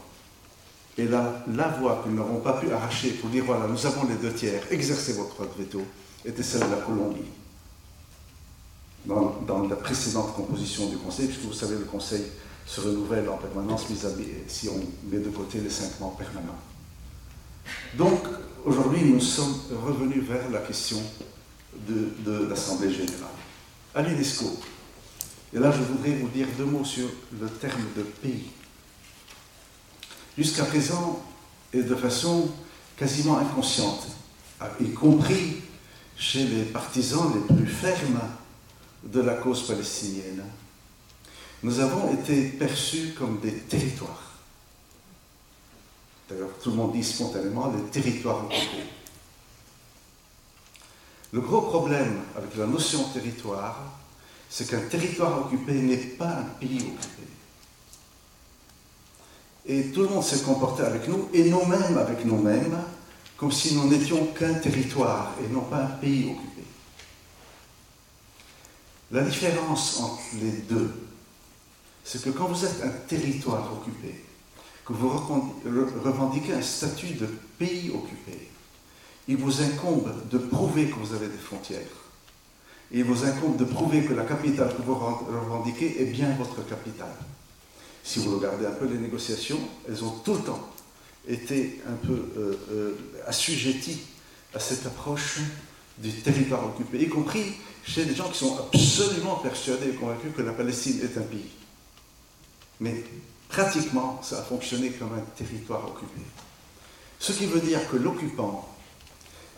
Et 0.97 1.05
la, 1.05 1.43
la 1.53 1.67
voix 1.67 2.01
que 2.03 2.09
nous 2.09 2.15
n'avons 2.15 2.39
pas 2.39 2.53
pu 2.53 2.71
arracher 2.71 3.11
pour 3.11 3.29
dire 3.29 3.45
voilà, 3.45 3.67
nous 3.67 3.85
avons 3.85 4.07
les 4.07 4.15
deux 4.15 4.33
tiers, 4.33 4.61
exercez 4.71 5.13
votre 5.13 5.35
droit 5.35 5.45
de 5.45 5.63
veto, 5.63 5.81
était 6.25 6.43
celle 6.43 6.61
de 6.61 6.71
la 6.71 6.81
Colombie. 6.81 7.21
Dans, 9.05 9.67
la 9.69 9.75
précédente 9.77 10.35
composition 10.35 10.89
du 10.89 10.97
Conseil, 10.97 11.27
puisque 11.27 11.43
vous 11.43 11.53
savez, 11.53 11.75
le 11.75 11.85
Conseil 11.85 12.23
se 12.65 12.81
renouvelle 12.81 13.29
en 13.29 13.37
permanence 13.37 13.85
si 14.47 14.67
on 14.67 14.79
met 15.09 15.19
de 15.19 15.29
côté 15.29 15.59
les 15.59 15.69
cinq 15.69 15.97
membres 16.01 16.17
permanents. 16.17 16.59
Donc, 17.93 18.19
aujourd'hui, 18.65 19.05
nous 19.05 19.21
sommes 19.21 19.55
revenus 19.85 20.23
vers 20.23 20.49
la 20.49 20.59
question 20.59 20.97
de, 21.87 22.09
de 22.25 22.47
l'Assemblée 22.47 22.91
générale. 22.91 23.29
À 23.95 24.01
l'UNESCO, 24.01 24.59
et 25.53 25.59
là, 25.59 25.71
je 25.71 25.81
voudrais 25.81 26.11
vous 26.17 26.27
dire 26.27 26.47
deux 26.57 26.65
mots 26.65 26.83
sur 26.83 27.07
le 27.39 27.47
terme 27.47 27.81
de 27.95 28.01
pays. 28.01 28.49
Jusqu'à 30.38 30.65
présent, 30.65 31.20
et 31.74 31.82
de 31.82 31.96
façon 31.96 32.50
quasiment 32.96 33.39
inconsciente, 33.39 34.08
y 34.79 34.91
compris 34.91 35.58
chez 36.15 36.46
les 36.46 36.63
partisans 36.63 37.34
les 37.34 37.56
plus 37.56 37.67
fermes 37.67 38.22
de 39.03 39.22
la 39.22 39.34
cause 39.34 39.65
palestinienne, 39.65 40.44
nous 41.63 41.79
avons 41.79 42.13
été 42.13 42.50
perçus 42.50 43.15
comme 43.17 43.39
des 43.39 43.53
territoires. 43.53 44.34
D'ailleurs, 46.29 46.50
tout 46.62 46.70
le 46.70 46.75
monde 46.75 46.94
dit 46.94 47.03
spontanément 47.03 47.74
les 47.75 47.84
territoires 47.89 48.46
occupés. 48.46 48.84
Le 51.32 51.41
gros 51.41 51.62
problème 51.62 52.22
avec 52.36 52.56
la 52.58 52.67
notion 52.67 53.03
territoire, 53.06 53.91
c'est 54.50 54.70
qu'un 54.70 54.82
territoire 54.82 55.46
occupé 55.46 55.74
n'est 55.74 55.98
pas 55.98 56.29
un 56.29 56.44
pays 56.60 56.77
occupé. 56.77 57.16
Et 59.67 59.88
tout 59.88 60.03
le 60.03 60.09
monde 60.09 60.24
s'est 60.24 60.43
comporté 60.43 60.83
avec 60.83 61.07
nous, 61.07 61.27
et 61.33 61.50
nous-mêmes 61.50 61.97
avec 61.97 62.25
nous-mêmes, 62.25 62.77
comme 63.36 63.51
si 63.51 63.75
nous 63.75 63.88
n'étions 63.88 64.25
qu'un 64.27 64.53
territoire 64.55 65.33
et 65.43 65.53
non 65.53 65.62
pas 65.62 65.83
un 65.83 65.88
pays 65.88 66.25
occupé. 66.25 66.63
La 69.12 69.21
différence 69.21 70.00
entre 70.00 70.21
les 70.41 70.51
deux, 70.51 70.91
c'est 72.03 72.24
que 72.24 72.29
quand 72.29 72.47
vous 72.47 72.65
êtes 72.65 72.81
un 72.83 72.91
territoire 73.07 73.71
occupé, 73.74 74.24
que 74.86 74.93
vous 74.93 75.09
revendiquez 75.09 76.53
un 76.53 76.62
statut 76.62 77.13
de 77.13 77.27
pays 77.59 77.91
occupé, 77.93 78.50
il 79.27 79.38
vous 79.38 79.62
incombe 79.62 80.13
de 80.31 80.38
prouver 80.38 80.89
que 80.89 80.95
vous 80.95 81.13
avez 81.13 81.27
des 81.27 81.38
frontières 81.38 82.07
il 82.91 83.03
vous 83.03 83.25
incombe 83.25 83.57
de 83.57 83.65
prouver 83.65 84.03
que 84.03 84.13
la 84.13 84.24
capitale 84.24 84.74
que 84.75 84.81
vous 84.81 84.95
revendiquez 84.95 86.01
est 86.01 86.05
bien 86.05 86.33
votre 86.38 86.65
capitale. 86.67 87.15
Si 88.07 88.19
vous 88.19 88.37
regardez 88.37 88.65
un 88.65 88.71
peu 88.71 88.85
les 88.85 88.97
négociations, 88.97 89.59
elles 89.85 90.01
ont 90.01 90.11
tout 90.23 90.35
le 90.35 90.39
temps 90.39 90.65
été 91.27 91.81
un 91.85 92.07
peu 92.07 92.13
euh, 92.37 92.57
euh, 92.71 92.95
assujetties 93.27 93.99
à 94.53 94.61
cette 94.61 94.85
approche 94.85 95.39
du 95.97 96.13
territoire 96.21 96.65
occupé, 96.65 97.01
y 97.01 97.09
compris 97.09 97.43
chez 97.83 98.05
des 98.05 98.15
gens 98.15 98.29
qui 98.29 98.37
sont 98.37 98.57
absolument 98.59 99.35
persuadés 99.35 99.89
et 99.89 99.93
convaincus 99.95 100.31
que 100.37 100.41
la 100.41 100.53
Palestine 100.53 101.01
est 101.03 101.17
un 101.17 101.23
pays. 101.23 101.49
Mais 102.79 103.03
pratiquement, 103.49 104.21
ça 104.23 104.39
a 104.39 104.43
fonctionné 104.43 104.91
comme 104.91 105.11
un 105.11 105.25
territoire 105.35 105.85
occupé. 105.85 106.21
Ce 107.19 107.33
qui 107.33 107.45
veut 107.45 107.59
dire 107.59 107.89
que 107.89 107.97
l'occupant 107.97 108.73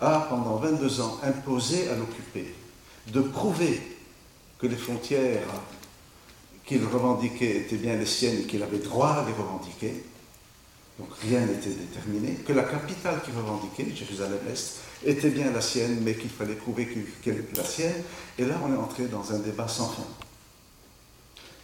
a, 0.02 0.26
pendant 0.28 0.56
22 0.56 1.02
ans, 1.02 1.20
imposé 1.22 1.88
à 1.90 1.96
l'occupé 1.96 2.56
de 3.14 3.22
prouver 3.22 3.80
que 4.58 4.66
les 4.66 4.76
frontières 4.76 5.46
qu'il 6.70 6.86
revendiquait 6.86 7.58
étaient 7.58 7.78
bien 7.78 7.96
les 7.96 8.06
siennes 8.06 8.42
et 8.42 8.44
qu'il 8.44 8.62
avait 8.62 8.78
droit 8.78 9.10
à 9.10 9.26
les 9.26 9.34
revendiquer. 9.34 10.04
Donc 11.00 11.10
rien 11.24 11.40
n'était 11.40 11.72
déterminé. 11.72 12.36
Que 12.46 12.54
la 12.54 12.62
capitale 12.62 13.24
qu'il 13.26 13.34
revendiquait, 13.36 13.88
Jérusalem-Est, 13.96 14.76
était 15.04 15.32
bien 15.32 15.52
la 15.52 15.62
sienne, 15.62 16.02
mais 16.04 16.14
qu'il 16.14 16.30
fallait 16.30 16.54
prouver 16.54 16.88
qu'elle 17.24 17.40
était 17.40 17.58
la 17.58 17.64
sienne. 17.66 18.04
Et 18.38 18.46
là, 18.46 18.62
on 18.64 18.72
est 18.72 18.78
entré 18.78 19.06
dans 19.06 19.34
un 19.34 19.40
débat 19.40 19.68
sans 19.68 19.88
fin. 19.88 20.06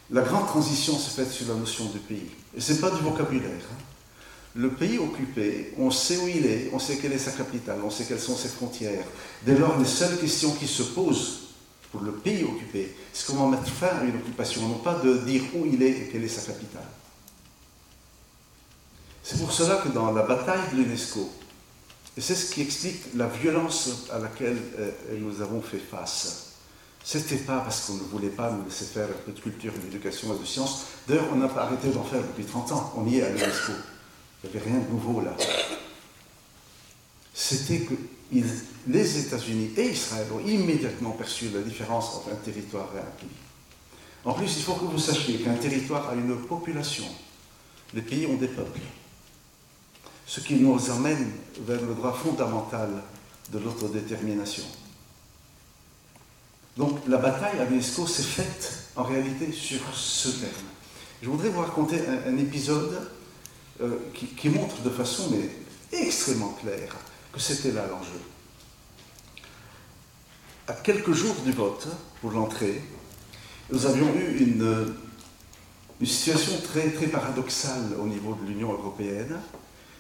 La 0.10 0.22
grande 0.22 0.48
transition 0.48 0.98
s'est 0.98 1.22
faite 1.22 1.32
sur 1.32 1.50
la 1.50 1.54
notion 1.54 1.86
du 1.86 2.00
pays. 2.00 2.32
Et 2.58 2.62
ce 2.62 2.74
n'est 2.74 2.80
pas 2.80 2.90
du 2.90 3.04
vocabulaire. 3.04 3.52
Hein. 3.52 3.84
Le 4.56 4.72
pays 4.72 4.98
occupé, 4.98 5.74
on 5.78 5.92
sait 5.92 6.18
où 6.18 6.28
il 6.28 6.48
est, 6.48 6.72
on 6.74 6.80
sait 6.80 6.98
quelle 6.98 7.14
est 7.14 7.20
sa 7.20 7.32
capitale, 7.32 7.78
on 7.86 7.92
sait 7.92 8.06
quelles 8.06 8.20
sont 8.20 8.36
ses 8.36 8.48
frontières. 8.48 9.06
Dès 9.46 9.56
lors, 9.56 9.78
les 9.78 9.86
seules 9.86 10.18
questions 10.18 10.54
qui 10.54 10.66
se 10.66 10.82
posent 10.82 11.45
pour 11.96 12.04
le 12.06 12.12
pays 12.12 12.44
occupé, 12.44 12.94
c'est 13.14 13.28
comment 13.28 13.48
mettre 13.48 13.68
fin 13.68 13.88
à 13.88 14.04
une 14.04 14.18
occupation, 14.18 14.68
non 14.68 14.80
pas 14.80 14.96
de 14.96 15.18
dire 15.20 15.44
où 15.56 15.66
il 15.66 15.82
est 15.82 15.92
et 15.92 16.10
quelle 16.12 16.24
est 16.24 16.28
sa 16.28 16.42
capitale. 16.52 16.88
C'est 19.24 19.40
pour 19.40 19.52
cela 19.52 19.78
que 19.78 19.90
dans 19.90 20.12
la 20.12 20.24
bataille 20.24 20.60
de 20.74 20.78
l'UNESCO, 20.78 21.30
et 22.18 22.22
c'est 22.22 22.36
ce 22.36 22.54
qui 22.54 22.62
explique 22.62 23.02
la 23.16 23.28
violence 23.28 24.08
à 24.12 24.20
laquelle 24.20 24.58
euh, 24.78 24.92
nous 25.20 25.42
avons 25.42 25.62
fait 25.62 25.80
face, 25.80 26.54
c'était 27.04 27.38
pas 27.38 27.60
parce 27.60 27.86
qu'on 27.86 27.94
ne 27.94 28.00
voulait 28.00 28.30
pas 28.30 28.52
nous 28.52 28.66
laisser 28.66 28.86
faire 28.86 29.08
de 29.28 29.40
culture, 29.40 29.72
d'éducation 29.74 30.36
et 30.36 30.40
de 30.40 30.46
science. 30.46 30.86
D'ailleurs, 31.08 31.28
on 31.32 31.36
n'a 31.36 31.48
pas 31.48 31.62
arrêté 31.62 31.90
d'en 31.90 32.04
faire 32.04 32.22
depuis 32.22 32.44
30 32.44 32.72
ans. 32.72 32.94
On 32.98 33.08
y 33.08 33.20
est 33.20 33.24
à 33.24 33.30
l'UNESCO. 33.30 33.74
Il 34.44 34.50
n'y 34.50 34.58
avait 34.58 34.70
rien 34.72 34.80
de 34.80 34.92
nouveau 34.92 35.22
là. 35.22 35.36
C'était 37.34 37.80
que 37.82 37.94
les 38.32 39.20
États-Unis 39.20 39.72
et 39.78 39.90
Israël 39.90 40.28
ont 40.34 40.46
immédiatement 40.48 41.12
perçu 41.12 41.50
la 41.50 41.62
différence 41.62 42.16
entre 42.16 42.32
un 42.32 42.36
territoire 42.36 42.90
et 42.96 43.00
un 43.00 43.12
pays. 43.20 43.30
En 44.26 44.34
plus, 44.34 44.58
il 44.58 44.64
faut 44.64 44.74
que 44.74 44.86
vous 44.86 45.00
sachiez 45.00 45.38
qu'un 45.38 45.54
territoire 45.54 46.10
a 46.10 46.16
une 46.16 46.36
population. 46.36 47.06
Les 47.94 48.02
pays 48.02 48.26
ont 48.26 48.36
des 48.36 48.48
peuples. 48.48 48.80
Ce 50.26 50.40
qui 50.40 50.56
nous 50.56 50.90
emmène 50.90 51.32
vers 51.62 51.82
le 51.82 51.94
droit 51.94 52.14
fondamental 52.14 52.90
de 53.52 53.60
l'autodétermination. 53.60 54.64
Donc 56.78 57.00
la 57.08 57.18
bataille 57.18 57.60
à 57.60 57.66
l'UNESCO 57.66 58.08
s'est 58.08 58.24
faite 58.24 58.90
en 58.96 59.04
réalité 59.04 59.52
sur 59.52 59.80
ce 59.94 60.30
terme. 60.30 60.52
Je 61.22 61.30
voudrais 61.30 61.50
vous 61.50 61.62
raconter 61.62 62.02
un, 62.28 62.38
épisode 62.38 63.10
euh, 63.82 63.98
qui, 64.14 64.26
qui, 64.28 64.50
montre 64.50 64.82
de 64.82 64.90
façon 64.90 65.30
mais 65.32 65.50
extrêmement 65.98 66.58
claire 66.62 66.96
que 67.36 67.42
c'était 67.42 67.72
là 67.72 67.86
l'enjeu. 67.88 68.20
À 70.68 70.74
quelques 70.74 71.12
jours 71.12 71.36
du 71.44 71.52
vote 71.52 71.88
pour 72.22 72.32
l'entrée, 72.32 72.82
nous 73.70 73.86
avions 73.86 74.08
eu 74.16 74.38
une, 74.40 74.96
situation 76.06 76.54
très, 76.62 76.92
très 76.92 77.08
paradoxale 77.08 77.96
au 78.00 78.08
niveau 78.08 78.36
de 78.36 78.48
l'Union 78.48 78.72
européenne, 78.72 79.38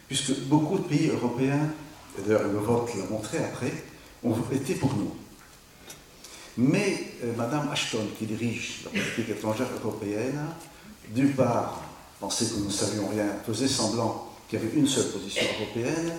puisque 0.07 0.39
beaucoup 0.45 0.77
de 0.79 0.83
pays 0.83 1.09
européens, 1.09 1.69
et 2.17 2.21
d'ailleurs 2.21 2.47
le 2.47 2.59
vote 2.59 2.89
l'a 2.95 3.05
montré 3.09 3.39
après, 3.39 3.73
ont 4.23 4.35
été 4.51 4.75
pour 4.75 4.95
nous. 4.95 5.13
Mais 6.57 7.11
euh, 7.23 7.33
Madame 7.35 7.69
Ashton, 7.69 8.07
qui 8.17 8.25
dirige 8.25 8.85
la 8.85 8.91
politique 8.91 9.29
étrangère 9.29 9.67
européenne, 9.83 10.39
d'une 11.09 11.33
part, 11.33 11.83
pensait 12.19 12.45
que 12.45 12.55
nous 12.59 12.65
ne 12.65 12.71
savions 12.71 13.09
rien, 13.09 13.27
faisait 13.45 13.67
semblant 13.67 14.31
qu'il 14.47 14.59
y 14.59 14.61
avait 14.61 14.73
une 14.73 14.87
seule 14.87 15.11
position 15.11 15.43
européenne, 15.59 16.13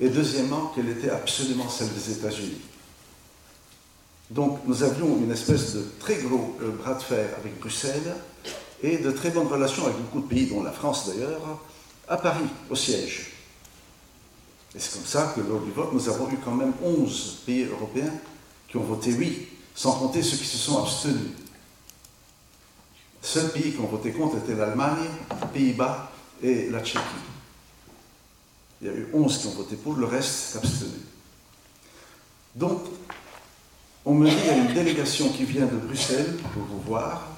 et 0.00 0.08
deuxièmement, 0.08 0.72
qu'elle 0.74 0.88
était 0.88 1.10
absolument 1.10 1.68
celle 1.68 1.92
des 1.92 2.12
États-Unis. 2.12 2.60
Donc 4.30 4.60
nous 4.66 4.82
avions 4.82 5.16
une 5.16 5.32
espèce 5.32 5.74
de 5.74 5.84
très 5.98 6.16
gros 6.16 6.56
euh, 6.60 6.70
bras 6.70 6.94
de 6.94 7.02
fer 7.02 7.28
avec 7.38 7.58
Bruxelles 7.58 8.14
et 8.82 8.98
de 8.98 9.10
très 9.10 9.30
bonnes 9.30 9.46
relations 9.46 9.84
avec 9.84 9.96
beaucoup 9.96 10.20
de 10.20 10.28
pays, 10.28 10.46
dont 10.46 10.62
la 10.62 10.72
France 10.72 11.08
d'ailleurs, 11.08 11.40
à 12.08 12.16
Paris, 12.16 12.46
au 12.70 12.76
siège. 12.76 13.32
Et 14.74 14.78
c'est 14.78 14.92
comme 14.92 15.06
ça 15.06 15.32
que 15.34 15.40
lors 15.40 15.60
du 15.60 15.70
vote, 15.70 15.92
nous 15.92 16.08
avons 16.08 16.30
eu 16.30 16.38
quand 16.44 16.54
même 16.54 16.72
11 16.82 17.42
pays 17.46 17.64
européens 17.64 18.12
qui 18.68 18.76
ont 18.76 18.84
voté 18.84 19.12
oui 19.14 19.48
sans 19.74 19.92
compter 19.92 20.22
ceux 20.22 20.36
qui 20.36 20.44
se 20.44 20.58
sont 20.58 20.82
abstenus. 20.82 21.30
Les 23.22 23.28
seuls 23.28 23.50
pays 23.50 23.72
qui 23.72 23.80
ont 23.80 23.86
voté 23.86 24.12
contre 24.12 24.36
étaient 24.36 24.54
l'Allemagne, 24.54 25.08
les 25.40 25.46
Pays-Bas 25.48 26.12
et 26.42 26.68
la 26.68 26.80
Tchéquie. 26.80 27.00
Il 28.80 28.86
y 28.86 28.90
a 28.90 28.94
eu 28.94 29.08
11 29.12 29.38
qui 29.38 29.46
ont 29.48 29.52
voté 29.52 29.76
pour, 29.76 29.96
le 29.96 30.06
reste 30.06 30.28
s'est 30.28 30.58
abstenu. 30.58 31.00
Donc, 32.54 32.82
on 34.04 34.14
me 34.14 34.28
dit 34.28 34.36
qu'il 34.36 34.46
y 34.46 34.50
a 34.50 34.56
une 34.56 34.74
délégation 34.74 35.28
qui 35.30 35.44
vient 35.44 35.66
de 35.66 35.76
Bruxelles 35.76 36.36
pour 36.54 36.62
vous 36.62 36.80
voir, 36.80 37.28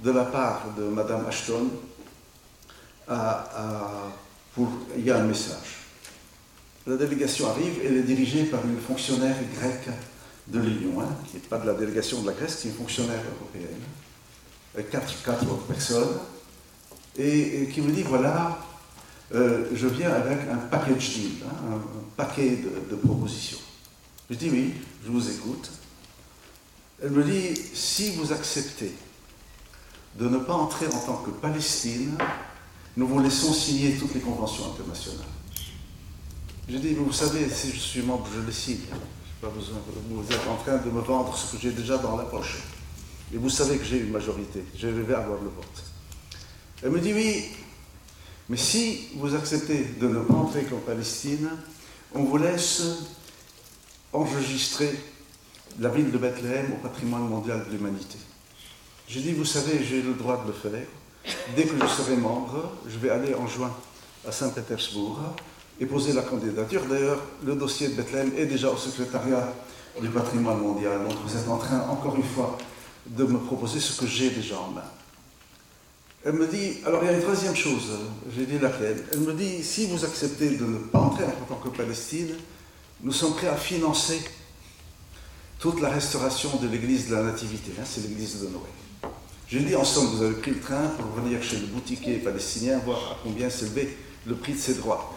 de 0.00 0.10
la 0.10 0.24
part 0.24 0.74
de 0.76 0.84
Mme 0.84 1.26
Ashton, 1.26 1.70
pour, 4.54 4.68
il 4.96 5.04
y 5.04 5.10
a 5.10 5.18
un 5.18 5.24
message. 5.24 5.76
La 6.86 6.96
délégation 6.96 7.50
arrive, 7.50 7.80
elle 7.84 7.96
est 7.96 8.02
dirigée 8.02 8.44
par 8.44 8.64
une 8.64 8.78
fonctionnaire 8.78 9.36
grecque 9.54 9.88
de 10.46 10.60
l'Union, 10.60 11.00
hein, 11.00 11.08
qui 11.26 11.34
n'est 11.34 11.42
pas 11.42 11.58
de 11.58 11.66
la 11.66 11.74
délégation 11.74 12.22
de 12.22 12.28
la 12.28 12.32
Grèce, 12.32 12.56
qui 12.56 12.68
est 12.68 12.70
une 12.70 12.76
fonctionnaire 12.76 13.22
européenne, 13.40 13.80
avec 14.74 14.90
quatre, 14.90 15.22
quatre 15.24 15.44
autres 15.50 15.66
personnes, 15.66 16.18
et, 17.18 17.68
qui 17.72 17.80
me 17.80 17.90
dit 17.90 18.02
voilà, 18.02 18.58
euh, 19.34 19.66
je 19.74 19.86
viens 19.88 20.12
avec 20.12 20.38
un 20.48 20.56
package 20.56 21.14
deal, 21.14 21.30
hein, 21.44 21.74
un, 21.74 21.80
paquet 22.16 22.62
de, 22.90 22.96
propositions. 22.96 23.58
Je 24.30 24.36
dis 24.36 24.50
oui, 24.50 24.74
je 25.04 25.10
vous 25.10 25.30
écoute. 25.30 25.70
Elle 27.02 27.10
me 27.10 27.24
dit 27.24 27.54
si 27.74 28.12
vous 28.12 28.32
acceptez 28.32 28.92
de 30.18 30.28
ne 30.28 30.38
pas 30.38 30.54
entrer 30.54 30.86
en 30.86 30.98
tant 30.98 31.16
que 31.18 31.30
Palestine, 31.30 32.16
nous 32.96 33.06
vous 33.06 33.20
laissons 33.20 33.52
signer 33.52 33.96
toutes 33.96 34.14
les 34.14 34.20
conventions 34.20 34.72
internationales. 34.72 35.26
Je 36.68 36.78
dis, 36.78 36.94
vous 36.94 37.12
savez, 37.12 37.48
si 37.48 37.70
je 37.70 37.78
suis 37.78 38.02
membre, 38.02 38.26
je 38.34 38.40
les 38.40 38.52
signe 38.52 38.78
besoin. 39.50 39.78
Vous 40.10 40.32
êtes 40.32 40.46
en 40.48 40.56
train 40.56 40.78
de 40.78 40.90
me 40.90 41.00
vendre 41.00 41.36
ce 41.36 41.52
que 41.52 41.62
j'ai 41.62 41.72
déjà 41.72 41.98
dans 41.98 42.16
la 42.16 42.24
poche. 42.24 42.58
Et 43.34 43.38
vous 43.38 43.50
savez 43.50 43.78
que 43.78 43.84
j'ai 43.84 43.98
une 43.98 44.10
majorité. 44.10 44.64
Je 44.76 44.88
vais 44.88 45.14
avoir 45.14 45.40
le 45.40 45.48
vote. 45.48 45.84
Elle 46.82 46.90
me 46.90 47.00
dit 47.00 47.12
oui, 47.12 47.44
mais 48.48 48.56
si 48.56 49.08
vous 49.16 49.34
acceptez 49.34 49.84
de 50.00 50.08
ne 50.08 50.20
pas 50.20 50.34
entrer 50.34 50.62
qu'en 50.64 50.78
Palestine, 50.78 51.48
on 52.14 52.24
vous 52.24 52.38
laisse 52.38 52.82
enregistrer 54.12 54.90
la 55.78 55.88
ville 55.88 56.10
de 56.10 56.18
Bethléem 56.18 56.72
au 56.72 56.76
patrimoine 56.76 57.28
mondial 57.28 57.64
de 57.66 57.72
l'humanité. 57.76 58.18
J'ai 59.08 59.20
dit, 59.20 59.32
vous 59.32 59.44
savez, 59.44 59.84
j'ai 59.84 60.02
le 60.02 60.14
droit 60.14 60.42
de 60.42 60.48
le 60.48 60.52
faire. 60.52 60.86
Dès 61.54 61.64
que 61.64 61.74
je 61.80 61.86
serai 61.86 62.16
membre, 62.16 62.72
je 62.86 62.98
vais 62.98 63.10
aller 63.10 63.34
en 63.34 63.46
juin 63.46 63.72
à 64.26 64.32
Saint-Pétersbourg 64.32 65.20
et 65.80 65.86
poser 65.86 66.12
la 66.12 66.22
candidature. 66.22 66.84
D'ailleurs, 66.86 67.22
le 67.44 67.54
dossier 67.54 67.88
de 67.88 67.94
Bethléem 67.94 68.32
est 68.36 68.46
déjà 68.46 68.70
au 68.70 68.76
secrétariat 68.76 69.52
du 70.00 70.08
patrimoine 70.08 70.58
mondial. 70.58 71.02
Donc 71.02 71.16
vous 71.24 71.36
êtes 71.36 71.48
en 71.48 71.58
train, 71.58 71.80
encore 71.88 72.16
une 72.16 72.22
fois, 72.22 72.56
de 73.06 73.24
me 73.24 73.38
proposer 73.38 73.80
ce 73.80 74.00
que 74.00 74.06
j'ai 74.06 74.30
déjà 74.30 74.58
en 74.58 74.70
main. 74.70 74.82
Elle 76.24 76.32
me 76.32 76.46
dit, 76.46 76.78
alors 76.84 77.02
il 77.02 77.06
y 77.06 77.08
a 77.10 77.16
une 77.16 77.22
troisième 77.22 77.54
chose, 77.54 77.90
j'ai 78.36 78.46
dit 78.46 78.58
laquelle. 78.58 79.04
Elle 79.12 79.20
me 79.20 79.32
dit, 79.32 79.62
si 79.62 79.86
vous 79.86 80.04
acceptez 80.04 80.50
de 80.56 80.64
ne 80.64 80.78
pas 80.78 80.98
entrer 80.98 81.24
en 81.24 81.54
tant 81.54 81.60
que 81.60 81.68
Palestine, 81.68 82.34
nous 83.02 83.12
sommes 83.12 83.34
prêts 83.34 83.48
à 83.48 83.56
financer 83.56 84.20
toute 85.60 85.80
la 85.80 85.88
restauration 85.88 86.56
de 86.56 86.68
l'église 86.68 87.08
de 87.08 87.14
la 87.14 87.22
Nativité, 87.22 87.72
hein, 87.78 87.84
c'est 87.84 88.02
l'église 88.02 88.40
de 88.40 88.48
Noé. 88.48 89.12
J'ai 89.48 89.60
dit, 89.60 89.76
en 89.76 89.84
somme, 89.84 90.06
vous 90.06 90.22
avez 90.22 90.34
pris 90.34 90.50
le 90.50 90.60
train 90.60 90.88
pour 90.98 91.22
venir 91.22 91.40
chez 91.42 91.58
le 91.58 91.66
boutiquier 91.66 92.16
palestinien 92.18 92.78
voir 92.84 92.98
à 93.12 93.16
combien 93.22 93.48
s'élevait 93.48 93.96
le 94.26 94.34
prix 94.34 94.54
de 94.54 94.58
ses 94.58 94.74
droits 94.74 95.16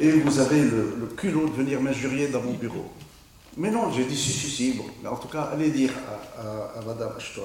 et 0.00 0.10
vous 0.12 0.38
avez 0.38 0.62
le, 0.62 1.08
culot 1.16 1.48
de 1.48 1.54
venir 1.54 1.80
m'injurier 1.80 2.28
dans 2.28 2.40
mon 2.40 2.54
bureau. 2.54 2.90
Mais 3.56 3.70
non, 3.70 3.92
j'ai 3.92 4.04
dit 4.04 4.16
si, 4.16 4.30
si, 4.32 4.48
si, 4.48 4.72
bon, 4.72 4.86
mais 5.02 5.08
en 5.08 5.16
tout 5.16 5.28
cas, 5.28 5.50
allez 5.52 5.70
dire 5.70 5.92
à, 6.38 6.78
à, 6.78 6.82
Madame 6.84 7.12
Ashton. 7.16 7.42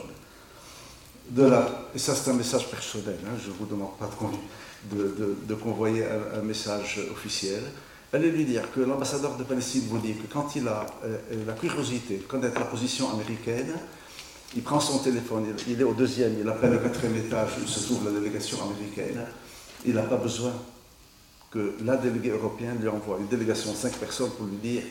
De 1.30 1.44
la, 1.44 1.90
et 1.96 2.00
ça 2.00 2.14
c'est 2.14 2.30
un 2.30 2.36
message 2.36 2.70
personnel, 2.70 3.18
hein, 3.26 3.36
je 3.44 3.50
ne 3.50 3.56
vous 3.56 3.66
demande 3.66 3.98
pas 3.98 4.10
de, 4.92 5.36
de, 5.44 5.56
convoyer 5.56 6.06
un, 6.06 6.44
message 6.44 7.00
officiel. 7.12 7.64
Allez 8.14 8.30
lui 8.30 8.46
dire 8.46 8.72
que 8.72 8.82
l'ambassadeur 8.82 9.36
de 9.36 9.44
Palestine 9.44 9.84
vous 9.90 9.98
dit 9.98 10.14
que 10.14 10.32
quand 10.32 10.56
il 10.56 10.68
a 10.68 10.86
euh, 11.04 11.18
la 11.48 11.54
curiosité 11.54 12.18
de 12.18 12.24
connaître 12.24 12.60
la 12.60 12.66
position 12.66 13.12
américaine, 13.12 13.74
il 14.56 14.62
prend 14.62 14.80
son 14.80 15.00
téléphone, 15.00 15.48
il, 15.68 15.82
est 15.82 15.84
au 15.84 15.94
deuxième, 15.94 16.36
il 16.40 16.48
appelle 16.48 16.76
au 16.76 16.80
quatrième 16.80 17.16
étage 17.16 17.50
où 17.64 17.68
se 17.68 17.84
trouve 17.84 18.06
la 18.06 18.20
délégation 18.20 18.60
américaine, 18.62 19.26
il 19.86 19.96
n'a 19.96 20.04
pas 20.04 20.18
besoin 20.18 20.54
que 21.50 21.76
la 21.84 21.98
déléguée 21.98 22.30
européenne 22.30 22.78
lui 22.80 22.88
envoie 22.88 23.18
une 23.20 23.28
délégation 23.28 23.72
de 23.72 23.78
cinq 23.78 23.94
personnes 23.94 24.32
pour 24.32 24.46
lui 24.46 24.58
dire 24.58 24.84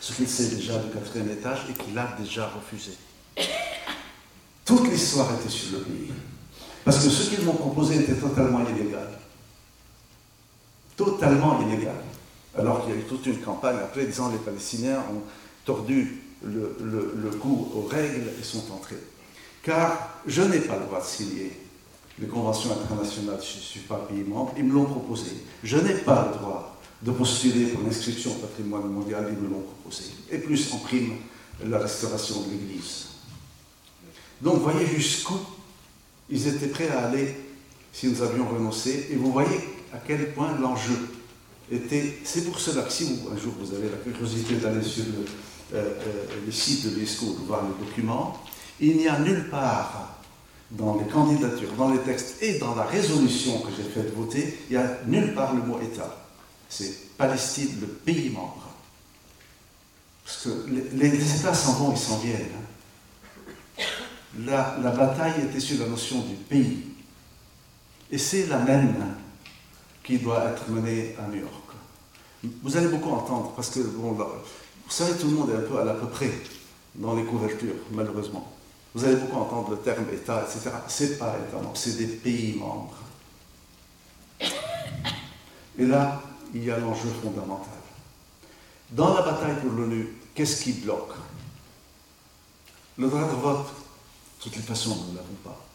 ce 0.00 0.12
qu'il 0.14 0.28
sait 0.28 0.54
déjà 0.54 0.78
du 0.78 0.90
quatrième 0.90 1.30
étage 1.30 1.60
et 1.70 1.72
qu'il 1.74 1.96
a 1.96 2.16
déjà 2.18 2.48
refusé. 2.48 2.92
Toute 4.70 4.88
l'histoire 4.88 5.34
était 5.34 5.48
sur 5.48 5.78
le 5.78 5.82
pays. 5.82 6.12
Parce 6.84 7.02
que 7.02 7.10
ce 7.10 7.28
qu'ils 7.28 7.44
m'ont 7.44 7.54
proposé 7.54 7.96
était 7.96 8.14
totalement 8.14 8.60
illégal. 8.60 9.08
Totalement 10.96 11.60
illégal. 11.60 11.96
Alors 12.56 12.84
qu'il 12.84 12.94
y 12.94 12.96
a 12.96 13.00
eu 13.00 13.02
toute 13.02 13.26
une 13.26 13.40
campagne 13.40 13.78
après 13.78 14.06
disant 14.06 14.30
les 14.30 14.38
Palestiniens 14.38 14.98
ont 15.12 15.22
tordu 15.64 16.22
le, 16.44 16.76
le, 16.84 17.30
aux 17.42 17.88
règles 17.90 18.28
et 18.40 18.44
sont 18.44 18.62
entrés. 18.72 19.02
Car 19.64 20.20
je 20.24 20.42
n'ai 20.42 20.60
pas 20.60 20.76
le 20.76 20.84
droit 20.84 21.00
de 21.00 21.04
signer 21.06 21.50
les 22.20 22.28
conventions 22.28 22.70
internationales, 22.70 23.40
je 23.42 23.56
ne 23.56 23.62
suis 23.62 23.80
pas 23.80 24.06
pays 24.08 24.22
membre, 24.22 24.52
ils 24.56 24.62
me 24.62 24.74
l'ont 24.74 24.84
proposé. 24.84 25.32
Je 25.64 25.78
n'ai 25.78 25.94
pas 25.94 26.30
le 26.30 26.38
droit 26.38 26.80
de 27.02 27.10
postuler 27.10 27.66
pour 27.66 27.82
l'inscription 27.82 28.30
au 28.30 28.34
patrimoine 28.34 28.88
mondial, 28.88 29.26
ils 29.32 29.42
me 29.42 29.52
l'ont 29.52 29.62
proposé. 29.62 30.04
Et 30.30 30.38
plus 30.38 30.72
en 30.72 30.78
prime, 30.78 31.14
la 31.66 31.78
restauration 31.78 32.42
de 32.42 32.50
l'Église. 32.50 33.09
Donc 34.42 34.62
voyez 34.62 34.86
jusqu'où 34.86 35.38
ils 36.30 36.46
étaient 36.46 36.68
prêts 36.68 36.88
à 36.88 37.06
aller 37.06 37.34
si 37.92 38.08
nous 38.08 38.22
avions 38.22 38.48
renoncé. 38.48 39.08
Et 39.10 39.16
vous 39.16 39.32
voyez 39.32 39.58
à 39.92 39.98
quel 39.98 40.32
point 40.32 40.56
l'enjeu 40.58 41.10
était. 41.70 42.18
C'est 42.24 42.44
pour 42.44 42.58
cela 42.58 42.82
que 42.82 42.92
si 42.92 43.20
un 43.32 43.38
jour 43.38 43.52
vous 43.58 43.74
avez 43.74 43.88
la 43.88 43.96
curiosité 43.96 44.56
d'aller 44.56 44.82
sur 44.82 45.04
le, 45.04 45.24
euh, 45.76 45.94
euh, 46.06 46.50
site 46.50 46.86
de 46.86 46.94
l'UNESCO, 46.94 47.36
de 47.40 47.46
voir 47.46 47.62
le 47.62 47.84
document, 47.84 48.42
il 48.80 48.96
n'y 48.96 49.08
a 49.08 49.18
nulle 49.18 49.48
part 49.50 50.20
dans 50.70 50.96
les 50.96 51.06
candidatures, 51.06 51.72
dans 51.76 51.90
les 51.90 51.98
textes 51.98 52.42
et 52.42 52.58
dans 52.58 52.74
la 52.74 52.84
résolution 52.84 53.58
que 53.60 53.68
j'ai 53.76 53.82
fait 53.82 54.08
voter, 54.14 54.58
il 54.70 54.76
n'y 54.76 54.82
a 54.82 54.98
nulle 55.06 55.34
part 55.34 55.54
le 55.54 55.62
mot 55.62 55.80
État. 55.80 56.28
C'est 56.68 57.16
Palestine, 57.16 57.78
le 57.80 57.86
pays 57.88 58.30
membre. 58.30 58.68
Parce 60.24 60.44
que 60.44 60.50
les, 60.92 61.38
États 61.38 61.54
s'en 61.54 61.72
vont, 61.72 61.92
ils 61.92 61.98
s'en 61.98 62.18
viennent. 62.18 62.36
Hein. 62.36 62.69
La, 64.38 64.76
bataille 64.78 65.42
était 65.42 65.60
sur 65.60 65.80
la 65.80 65.88
notion 65.88 66.20
du 66.20 66.34
pays. 66.34 66.84
Et 68.10 68.18
c'est 68.18 68.46
la 68.46 68.58
même 68.58 68.94
qui 70.04 70.18
doit 70.18 70.44
être 70.50 70.68
menée 70.68 71.16
à 71.18 71.28
New 71.28 71.40
York. 71.40 71.52
Vous 72.62 72.76
allez 72.76 72.88
beaucoup 72.88 73.10
entendre, 73.10 73.52
parce 73.54 73.70
que, 73.70 73.80
vous 73.80 74.16
savez, 74.88 75.18
tout 75.18 75.28
le 75.28 75.34
monde 75.34 75.50
est 75.50 75.56
un 75.56 75.60
peu 75.60 75.78
à 75.78 75.94
peu 75.94 76.06
près 76.06 76.30
dans 76.94 77.14
les 77.14 77.24
couvertures, 77.24 77.74
malheureusement. 77.92 78.52
Vous 78.94 79.04
allez 79.04 79.16
beaucoup 79.16 79.40
entendre 79.40 79.70
le 79.70 79.76
terme 79.78 80.06
État, 80.12 80.44
etc. 80.44 80.70
C'est 80.88 81.18
pas 81.18 81.36
État, 81.36 81.58
c'est 81.74 81.96
des 81.96 82.06
pays 82.06 82.58
membres. 82.58 82.96
Et 85.78 85.86
là, 85.86 86.22
il 86.54 86.64
y 86.64 86.70
a 86.70 86.78
l'enjeu 86.78 87.08
fondamental. 87.22 87.68
Dans 88.90 89.14
la 89.14 89.22
bataille 89.22 89.56
pour 89.60 89.72
l'ONU, 89.72 90.08
qu'est-ce 90.34 90.62
qui 90.64 90.72
bloque? 90.72 91.12
Le 92.98 93.08
droit 93.08 93.28
de 93.28 93.36
vote, 93.36 93.66
toutes 94.40 94.56
les 94.56 94.62
façons, 94.62 94.96
nous 94.96 95.12
ne 95.12 95.16
l'avons 95.16 95.34
pas. 95.44 95.66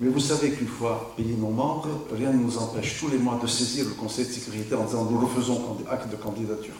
Mais 0.00 0.08
vous 0.08 0.20
savez 0.20 0.52
qu'une 0.52 0.68
fois 0.68 1.12
pays 1.16 1.34
non 1.36 1.50
membre, 1.50 1.88
rien 2.12 2.32
ne 2.32 2.38
nous 2.38 2.56
empêche 2.58 3.00
tous 3.00 3.08
les 3.08 3.18
mois 3.18 3.38
de 3.42 3.48
saisir 3.48 3.84
le 3.84 3.94
Conseil 3.94 4.26
de 4.26 4.32
sécurité 4.32 4.74
en 4.76 4.84
disant 4.84 5.04
nous 5.04 5.18
refaisons 5.18 5.76
acte 5.90 6.08
de 6.08 6.16
candidature. 6.16 6.74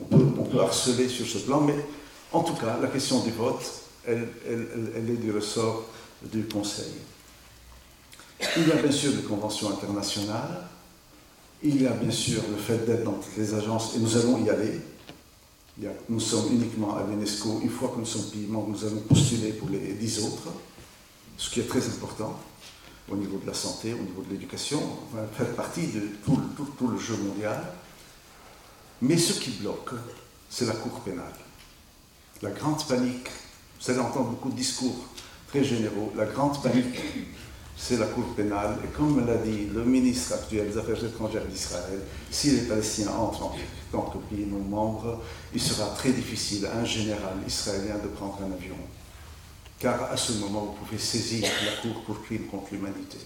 On 0.00 0.04
peut, 0.04 0.26
on 0.38 0.44
peut 0.44 0.60
harceler 0.60 1.08
sur 1.08 1.26
ce 1.26 1.38
plan, 1.38 1.60
mais 1.60 1.74
en 2.32 2.42
tout 2.42 2.54
cas, 2.54 2.78
la 2.80 2.88
question 2.88 3.20
du 3.20 3.30
vote, 3.30 3.64
elle, 4.06 4.28
est 4.46 5.20
du 5.20 5.32
ressort 5.32 5.86
du 6.22 6.44
Conseil. 6.44 6.92
Il 8.56 8.68
y 8.68 8.72
a 8.72 8.76
bien 8.76 8.92
sûr 8.92 9.12
des 9.12 9.22
conventions 9.22 9.70
internationales, 9.70 10.68
il 11.62 11.82
y 11.82 11.86
a 11.86 11.92
bien 11.92 12.10
sûr 12.10 12.42
le 12.48 12.56
fait 12.56 12.84
d'être 12.86 13.04
dans 13.04 13.12
toutes 13.12 13.36
les 13.36 13.54
agences, 13.54 13.96
et 13.96 13.98
nous 13.98 14.16
allons 14.16 14.44
y 14.44 14.50
aller. 14.50 14.80
Nous 16.08 16.20
sommes 16.20 16.52
uniquement 16.52 16.96
à 16.96 17.04
l'UNESCO, 17.04 17.60
une 17.62 17.70
fois 17.70 17.88
que 17.88 17.98
nous 17.98 18.06
sommes 18.06 18.30
pays 18.30 18.46
membres, 18.46 18.68
nous 18.68 18.84
allons 18.84 19.00
postuler 19.00 19.52
pour 19.52 19.68
les 19.68 19.94
dix 19.94 20.20
autres, 20.20 20.48
ce 21.36 21.50
qui 21.50 21.60
est 21.60 21.68
très 21.68 21.84
important 21.86 22.38
au 23.10 23.16
niveau 23.16 23.38
de 23.38 23.46
la 23.46 23.54
santé, 23.54 23.92
au 23.92 24.02
niveau 24.02 24.22
de 24.22 24.30
l'éducation, 24.30 24.80
faire 25.36 25.54
partie 25.54 25.88
de 25.88 26.00
tout, 26.24 26.40
tout 26.78 26.88
le 26.88 26.98
jeu 26.98 27.16
mondial. 27.16 27.60
Mais 29.02 29.18
ce 29.18 29.34
qui 29.34 29.50
bloque, 29.50 29.90
c'est 30.48 30.66
la 30.66 30.74
Cour 30.74 31.00
pénale. 31.00 31.34
La 32.40 32.50
grande 32.50 32.82
panique 32.86 33.28
vous 33.84 33.90
allez 33.90 34.00
entendre 34.00 34.30
beaucoup 34.30 34.50
de 34.50 34.56
discours 34.56 34.96
très 35.48 35.62
généraux. 35.62 36.12
La 36.16 36.24
grande 36.24 36.60
panique, 36.62 36.98
c'est 37.76 37.98
la 37.98 38.06
Cour 38.06 38.34
pénale. 38.34 38.78
Et 38.84 38.88
comme 38.88 39.26
l'a 39.26 39.36
dit 39.36 39.66
le 39.72 39.84
ministre 39.84 40.34
actuel 40.34 40.70
des 40.70 40.78
Affaires 40.78 41.04
étrangères 41.04 41.44
d'Israël, 41.44 42.00
si 42.30 42.50
les 42.50 42.62
Palestiniens 42.62 43.12
entrent 43.12 43.44
en 43.44 43.56
tant 43.92 44.02
que 44.02 44.18
pays 44.18 44.46
non 44.46 44.60
membre, 44.60 45.20
il 45.52 45.60
sera 45.60 45.86
très 45.94 46.10
difficile 46.12 46.66
à 46.66 46.78
un 46.78 46.84
général 46.84 47.34
israélien 47.46 47.98
de 47.98 48.08
prendre 48.08 48.38
un 48.42 48.52
avion. 48.52 48.76
Car 49.78 50.10
à 50.10 50.16
ce 50.16 50.32
moment, 50.34 50.76
vous 50.78 50.84
pouvez 50.84 50.98
saisir 50.98 51.48
la 51.64 51.82
Cour 51.82 52.02
pour 52.04 52.22
crime 52.22 52.46
contre 52.46 52.68
l'humanité. 52.72 53.18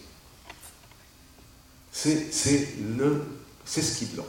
C'est 1.93 2.31
ce 2.33 3.99
qui 3.99 4.05
bloque. 4.07 4.27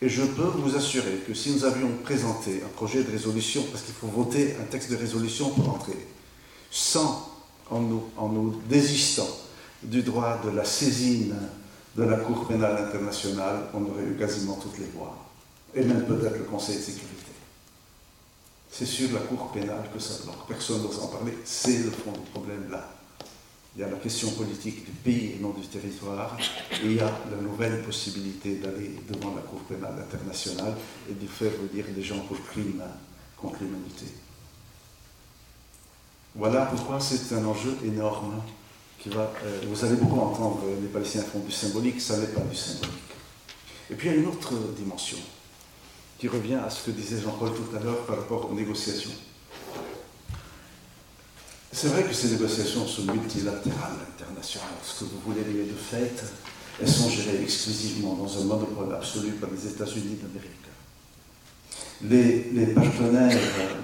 Et 0.00 0.08
je 0.08 0.22
peux 0.22 0.42
vous 0.42 0.76
assurer 0.76 1.24
que 1.26 1.34
si 1.34 1.50
nous 1.50 1.64
avions 1.64 1.90
présenté 2.04 2.62
un 2.64 2.68
projet 2.68 3.02
de 3.02 3.10
résolution, 3.10 3.64
parce 3.72 3.82
qu'il 3.82 3.94
faut 3.94 4.06
voter 4.06 4.54
un 4.60 4.64
texte 4.64 4.90
de 4.90 4.96
résolution 4.96 5.50
pour 5.50 5.68
entrer, 5.70 6.06
sans, 6.70 7.27
en 7.70 7.80
nous, 7.80 8.62
désistant 8.68 9.28
du 9.82 10.02
droit 10.02 10.40
de 10.44 10.50
la 10.50 10.64
saisine 10.64 11.34
de 11.96 12.02
la 12.02 12.16
Cour 12.16 12.46
pénale 12.46 12.84
internationale, 12.84 13.64
on 13.74 13.82
aurait 13.82 14.04
eu 14.04 14.16
quasiment 14.16 14.54
toutes 14.54 14.78
les 14.78 14.86
voix, 14.86 15.16
et 15.74 15.82
même 15.82 16.04
peut-être 16.04 16.38
le 16.38 16.44
Conseil 16.44 16.76
de 16.76 16.82
sécurité. 16.82 17.32
C'est 18.70 18.86
sur 18.86 19.12
la 19.12 19.20
Cour 19.20 19.50
pénale 19.52 19.88
que 19.92 19.98
ça 19.98 20.22
bloque. 20.24 20.46
Personne 20.46 20.82
n'ose 20.82 21.00
en 21.00 21.08
parler. 21.08 21.36
C'est 21.44 21.78
le 21.78 21.90
fond 21.90 22.12
du 22.12 22.30
problème 22.30 22.70
là. 22.70 22.88
Il 23.74 23.80
y 23.80 23.84
a 23.84 23.88
la 23.88 23.96
question 23.96 24.30
politique 24.32 24.84
du 24.84 24.90
pays 24.90 25.34
et 25.36 25.38
non 25.40 25.50
du 25.50 25.66
territoire, 25.66 26.36
et 26.72 26.84
il 26.84 26.94
y 26.94 27.00
a 27.00 27.10
la 27.30 27.42
nouvelle 27.42 27.82
possibilité 27.82 28.56
d'aller 28.56 28.96
devant 29.08 29.34
la 29.34 29.42
Cour 29.42 29.60
pénale 29.60 29.94
internationale 30.00 30.74
et 31.08 31.14
de 31.14 31.26
faire 31.26 31.52
venir 31.70 31.84
des 31.94 32.02
gens 32.02 32.20
pour 32.20 32.38
crimes 32.50 32.82
contre 33.36 33.58
l'humanité. 33.60 34.06
Voilà 36.38 36.66
pourquoi 36.66 37.00
c'est 37.00 37.34
un 37.34 37.44
enjeu 37.44 37.76
énorme 37.84 38.40
qui 39.00 39.08
va. 39.08 39.32
Euh, 39.44 39.60
vous 39.68 39.84
allez 39.84 39.96
beaucoup 39.96 40.20
entendre 40.20 40.60
les 40.80 40.86
Palestiniens 40.86 41.24
font 41.24 41.40
du 41.40 41.50
symbolique, 41.50 42.00
ça 42.00 42.16
n'est 42.16 42.28
pas 42.28 42.42
du 42.42 42.54
symbolique. 42.54 42.92
Et 43.90 43.94
puis 43.94 44.08
il 44.08 44.14
y 44.14 44.16
a 44.16 44.20
une 44.20 44.28
autre 44.28 44.52
dimension 44.76 45.18
qui 46.16 46.28
revient 46.28 46.54
à 46.54 46.70
ce 46.70 46.86
que 46.86 46.90
disait 46.92 47.20
Jean-Paul 47.20 47.50
tout 47.54 47.76
à 47.76 47.82
l'heure 47.82 48.06
par 48.06 48.18
rapport 48.18 48.48
aux 48.48 48.54
négociations. 48.54 49.10
C'est 51.72 51.88
vrai 51.88 52.04
que 52.04 52.14
ces 52.14 52.28
négociations 52.28 52.86
sont 52.86 53.02
multilatérales, 53.02 53.98
internationales. 54.14 54.68
Ce 54.84 55.00
que 55.00 55.10
vous 55.10 55.18
voulez 55.26 55.42
les 55.42 55.64
de 55.64 55.74
fait, 55.74 56.24
elles 56.80 56.88
sont 56.88 57.08
gérées 57.08 57.42
exclusivement 57.42 58.14
dans 58.14 58.40
un 58.40 58.44
monopole 58.44 58.94
absolu 58.94 59.32
par 59.32 59.50
les 59.50 59.66
États-Unis 59.66 60.20
d'Amérique. 60.22 60.52
Les, 62.00 62.66
partenaires, 62.74 63.36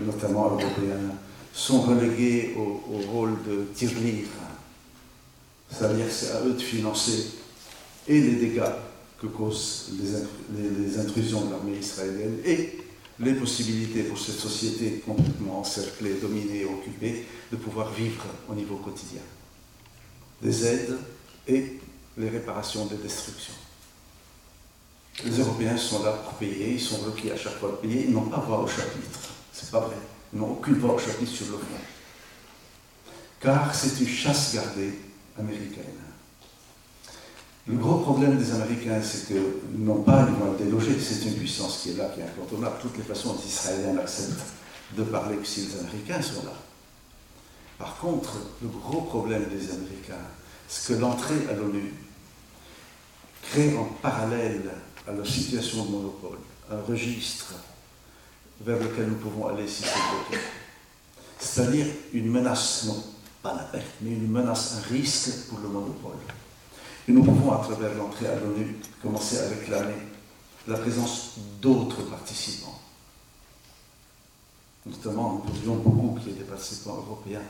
notamment 0.06 0.50
européens, 0.50 1.16
sont 1.54 1.82
relégués 1.82 2.54
au, 2.56 2.80
rôle 3.12 3.42
de 3.46 3.66
tirelire. 3.74 4.26
C'est-à-dire 5.70 6.06
c'est 6.10 6.32
à 6.32 6.40
eux 6.44 6.52
de 6.52 6.62
financer 6.62 7.30
et 8.08 8.20
les 8.20 8.36
dégâts 8.36 8.62
que 9.20 9.26
causent 9.28 9.92
les, 9.98 10.86
les 10.86 10.98
intrusions 10.98 11.42
de 11.46 11.52
l'armée 11.52 11.78
israélienne 11.78 12.38
et 12.44 12.78
les 13.20 13.34
possibilités 13.34 14.02
pour 14.02 14.18
cette 14.18 14.38
société 14.38 15.02
complètement 15.06 15.60
encerclée, 15.60 16.14
dominée, 16.14 16.64
occupée, 16.64 17.26
de 17.50 17.56
pouvoir 17.56 17.92
vivre 17.92 18.24
au 18.48 18.54
niveau 18.54 18.76
quotidien. 18.76 19.22
Des 20.42 20.66
aides 20.66 20.98
et 21.46 21.78
les 22.18 22.28
réparations 22.28 22.86
des 22.86 22.96
destructions. 22.96 23.54
Les 25.24 25.38
Européens 25.38 25.76
sont 25.76 26.02
là 26.02 26.12
pour 26.12 26.34
payer, 26.34 26.72
ils 26.72 26.80
sont 26.80 26.96
requis 26.98 27.30
à 27.30 27.36
chaque 27.36 27.58
fois 27.58 27.70
de 27.70 27.76
payer, 27.76 28.06
ils 28.06 28.12
n'ont 28.12 28.26
pas 28.26 28.38
voix 28.38 28.60
au 28.60 28.66
chapitre. 28.66 29.20
C'est 29.52 29.70
pas 29.70 29.80
vrai. 29.80 29.96
N'ont 30.34 30.50
aucune 30.50 30.80
chapitre 30.98 31.30
sur 31.30 31.46
le 31.46 31.58
fond. 31.58 31.80
Car 33.40 33.74
c'est 33.74 34.00
une 34.00 34.08
chasse 34.08 34.54
gardée 34.54 34.98
américaine. 35.38 35.84
Le 37.66 37.76
gros 37.76 37.98
problème 37.98 38.36
des 38.36 38.52
Américains, 38.52 39.00
c'est 39.02 39.26
qu'ils 39.26 39.84
n'ont 39.84 40.02
pas, 40.02 40.26
ils 40.28 40.34
vont 40.34 40.52
déloger, 40.52 40.98
c'est 41.00 41.26
une 41.28 41.34
puissance 41.34 41.78
qui 41.82 41.90
est 41.90 41.96
là, 41.96 42.10
qui 42.14 42.20
est 42.20 42.24
incontournable. 42.24 42.76
De 42.76 42.82
toutes 42.82 42.98
les 42.98 43.04
façons, 43.04 43.36
les 43.40 43.48
Israéliens 43.48 43.96
acceptent 43.98 44.52
de 44.96 45.02
parler 45.04 45.36
que 45.36 45.46
si 45.46 45.62
les 45.62 45.78
Américains 45.78 46.20
sont 46.20 46.44
là. 46.44 46.52
Par 47.78 47.96
contre, 47.96 48.34
le 48.60 48.68
gros 48.68 49.02
problème 49.02 49.46
des 49.46 49.70
Américains, 49.70 50.26
c'est 50.68 50.94
que 50.94 51.00
l'entrée 51.00 51.46
à 51.50 51.54
l'ONU 51.54 51.94
crée 53.42 53.76
en 53.76 53.84
parallèle 53.84 54.70
à 55.06 55.12
leur 55.12 55.26
situation 55.26 55.84
de 55.84 55.90
monopole 55.90 56.38
un 56.70 56.80
registre 56.80 57.54
vers 58.60 58.78
lequel 58.78 59.08
nous 59.08 59.16
pouvons 59.16 59.48
aller 59.48 59.66
si 59.66 59.82
c'est. 59.82 60.38
C'est-à-dire 61.38 61.86
une 62.12 62.30
menace, 62.30 62.84
non 62.86 63.02
pas 63.42 63.54
la 63.54 63.64
perte, 63.64 63.86
mais 64.00 64.12
une 64.12 64.30
menace, 64.30 64.78
un 64.78 64.92
risque 64.92 65.48
pour 65.48 65.58
le 65.58 65.68
monopole. 65.68 66.16
Et 67.06 67.12
nous 67.12 67.22
pouvons, 67.22 67.52
à 67.52 67.58
travers 67.58 67.94
l'entrée 67.94 68.26
à 68.26 68.36
l'ONU, 68.36 68.76
commencer 69.02 69.38
à 69.38 69.48
réclamer 69.48 69.94
la 70.66 70.78
présence 70.78 71.32
d'autres 71.60 72.02
participants. 72.04 72.80
Notamment, 74.86 75.42
nous 75.44 75.52
voudrions 75.52 75.76
beaucoup 75.76 76.18
qu'il 76.18 76.32
y 76.32 76.34
ait 76.34 76.38
des 76.38 76.44
participants 76.44 76.96
européens, 76.96 77.42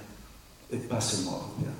et 0.70 0.78
pas 0.78 1.00
seulement 1.00 1.32
européens. 1.32 1.74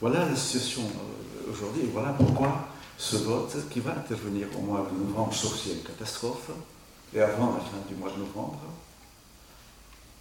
Voilà 0.00 0.26
la 0.26 0.36
situation 0.36 0.82
euh, 0.82 1.52
aujourd'hui, 1.52 1.82
et 1.82 1.90
voilà 1.92 2.12
pourquoi 2.12 2.68
ce 2.96 3.16
vote, 3.16 3.68
qui 3.70 3.80
va 3.80 3.92
intervenir 3.92 4.46
au 4.58 4.62
mois 4.62 4.88
de 4.90 5.06
novembre, 5.06 5.34
sauf 5.34 5.66
une 5.66 5.82
catastrophe, 5.82 6.50
et 7.14 7.20
avant 7.20 7.54
la 7.54 7.60
fin 7.60 7.78
du 7.88 7.94
mois 7.94 8.10
de 8.10 8.18
novembre, 8.18 8.60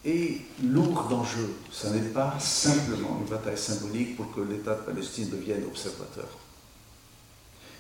est 0.05 0.41
lourd 0.63 1.03
d'enjeux. 1.09 1.55
Ce 1.71 1.87
n'est 1.87 2.09
pas 2.09 2.39
simplement 2.39 3.19
une 3.21 3.29
bataille 3.29 3.57
symbolique 3.57 4.15
pour 4.15 4.33
que 4.33 4.41
l'État 4.41 4.75
de 4.75 4.81
Palestine 4.81 5.29
devienne 5.29 5.65
observateur. 5.65 6.27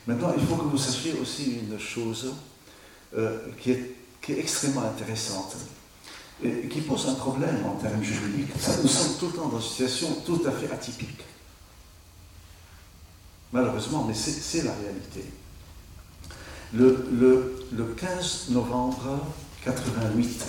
Maintenant, 0.05 0.33
il 0.37 0.45
faut 0.45 0.55
que 0.55 0.65
vous 0.65 0.77
sachiez 0.77 1.13
aussi 1.13 1.59
une 1.59 1.79
chose 1.79 2.33
euh, 3.15 3.39
qui, 3.59 3.71
est, 3.71 3.95
qui, 4.21 4.33
est, 4.33 4.39
extrêmement 4.39 4.83
intéressante 4.83 5.55
et 6.43 6.67
qui 6.67 6.81
pose 6.81 7.07
un 7.09 7.15
problème 7.15 7.65
en 7.65 7.75
termes 7.75 8.03
juridiques. 8.03 8.53
nous 8.81 8.87
sommes 8.87 9.17
tout 9.19 9.27
le 9.27 9.33
temps 9.33 9.49
dans 9.49 9.59
une 9.59 9.69
situation 9.69 10.07
tout 10.25 10.41
à 10.45 10.51
fait 10.51 10.71
atypique. 10.71 11.23
Malheureusement, 13.51 14.05
mais 14.07 14.13
c'est 14.13 14.63
la 14.63 14.73
réalité. 14.73 15.25
Le, 16.71 17.03
le, 17.11 17.65
le 17.71 17.83
15 17.95 18.49
novembre 18.49 19.25
88, 19.65 20.45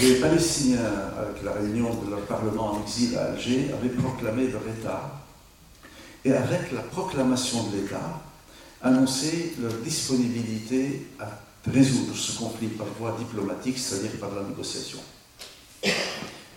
les 0.00 0.14
Palestiniens, 0.20 0.78
avec 1.18 1.42
la 1.42 1.52
réunion 1.52 1.92
de 2.04 2.10
leur 2.10 2.20
parlement 2.20 2.74
en 2.74 2.82
exil 2.82 3.18
à 3.18 3.32
Alger, 3.32 3.72
avaient 3.72 3.88
proclamé 3.88 4.46
leur 4.48 4.62
État 4.68 5.24
et 6.24 6.32
avec 6.32 6.70
la 6.70 6.82
proclamation 6.82 7.64
de 7.64 7.76
l'État, 7.76 8.22
annoncer 8.82 9.54
leur 9.60 9.72
disponibilité 9.72 11.08
à 11.18 11.26
résoudre 11.68 12.14
ce 12.14 12.38
conflit 12.38 12.68
par 12.68 12.86
voie 13.00 13.16
diplomatique, 13.18 13.78
c'est-à-dire 13.78 14.12
par 14.20 14.30
la 14.32 14.42
négociation, 14.44 14.98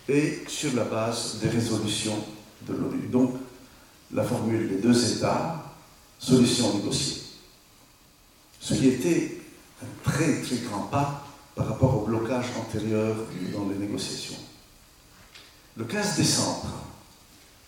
et 0.07 0.43
sur 0.47 0.75
la 0.75 0.83
base 0.83 1.39
des 1.41 1.49
résolutions 1.49 2.23
de 2.67 2.73
l'ONU. 2.73 3.07
Donc, 3.07 3.33
la 4.13 4.23
formule 4.23 4.69
des 4.69 4.77
deux 4.77 5.17
États, 5.17 5.73
solution 6.19 6.75
négociée. 6.75 7.20
Ce 8.61 8.75
qui 8.75 8.89
était 8.89 9.39
un 9.81 10.09
très 10.09 10.41
très 10.41 10.57
grand 10.57 10.83
pas 10.83 11.25
par 11.55 11.67
rapport 11.67 12.03
au 12.03 12.05
blocage 12.05 12.45
antérieur 12.59 13.15
dans 13.53 13.67
les 13.69 13.75
négociations. 13.75 14.37
Le 15.75 15.85
15 15.85 16.15
décembre, 16.15 16.67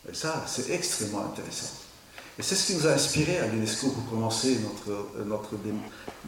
et 0.10 0.14
ça 0.14 0.46
c'est 0.48 0.70
extrêmement 0.70 1.26
intéressant, 1.26 1.74
et 2.38 2.44
c'est 2.44 2.56
ce 2.56 2.68
qui 2.68 2.76
nous 2.76 2.88
a 2.88 2.92
inspiré 2.92 3.40
à 3.40 3.48
l'UNESCO 3.48 3.90
pour 3.90 4.10
commencer 4.10 4.60
notre, 4.60 5.26
notre, 5.26 5.56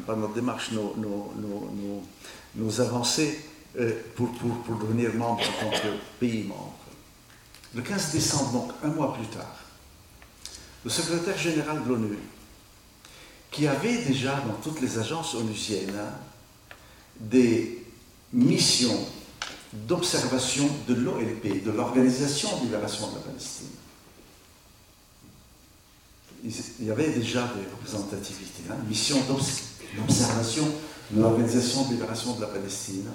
notre 0.07 0.33
démarche, 0.33 0.71
nos, 0.71 2.81
avancées 2.81 3.39
euh, 3.79 4.01
pour, 4.15 4.31
pour, 4.33 4.55
pour, 4.63 4.77
devenir 4.77 5.13
membre 5.13 5.41
en 5.41 5.63
tant 5.63 5.71
que 5.71 5.87
pays 6.19 6.43
membre. 6.43 6.75
Le 7.73 7.81
15 7.81 8.11
décembre, 8.11 8.51
donc 8.51 8.71
un 8.83 8.87
mois 8.87 9.13
plus 9.13 9.27
tard, 9.27 9.59
le 10.83 10.89
secrétaire 10.89 11.37
général 11.37 11.83
de 11.83 11.89
l'ONU, 11.89 12.17
qui 13.51 13.67
avait 13.67 14.03
déjà 14.03 14.41
dans 14.47 14.55
toutes 14.61 14.81
les 14.81 14.97
agences 14.99 15.35
onusiennes 15.35 15.99
des 17.19 17.83
missions 18.33 18.99
d'observation 19.73 20.69
de 20.87 20.93
l'OLP, 20.93 21.63
de 21.63 21.71
l'Organisation 21.71 22.57
de 22.59 22.63
libération 22.65 23.09
de 23.09 23.15
la 23.15 23.21
Palestine, 23.21 23.67
il 26.43 26.85
y 26.85 26.91
avait 26.91 27.11
déjà 27.11 27.41
des 27.55 27.69
représentativités. 27.71 28.63
Hein. 28.69 28.75
Mission 28.87 29.17
d'observation 29.27 30.65
de 31.11 31.21
l'Organisation 31.21 31.85
de 31.85 31.93
libération 31.93 32.35
de 32.35 32.41
la 32.41 32.47
Palestine. 32.47 33.05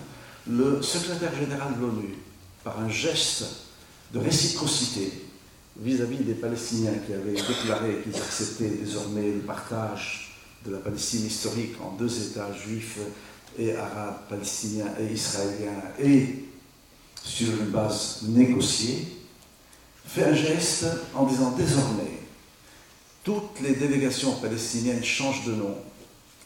Le 0.48 0.82
secrétaire 0.82 1.34
général 1.34 1.76
de 1.76 1.80
l'ONU, 1.80 2.14
par 2.64 2.80
un 2.80 2.88
geste 2.88 3.44
de 4.12 4.18
réciprocité 4.18 5.29
vis-à-vis 5.80 6.18
des 6.18 6.34
Palestiniens 6.34 6.92
qui 7.06 7.14
avaient 7.14 7.32
déclaré 7.32 8.02
qu'ils 8.02 8.16
acceptaient 8.16 8.68
désormais 8.68 9.32
le 9.32 9.40
partage 9.40 10.36
de 10.66 10.72
la 10.72 10.78
Palestine 10.78 11.26
historique 11.26 11.74
en 11.82 11.96
deux 11.96 12.26
États 12.26 12.52
juifs 12.52 12.98
et 13.58 13.74
arabes, 13.74 14.18
palestiniens 14.28 14.92
et 15.00 15.12
israéliens, 15.12 15.82
et 15.98 16.44
sur 17.24 17.48
une 17.48 17.70
base 17.70 18.20
négociée, 18.28 19.08
fait 20.06 20.24
un 20.24 20.34
geste 20.34 20.86
en 21.14 21.24
disant 21.24 21.52
désormais 21.52 22.20
toutes 23.24 23.60
les 23.62 23.74
délégations 23.74 24.32
palestiniennes 24.32 25.04
changent 25.04 25.44
de 25.46 25.52
nom. 25.52 25.76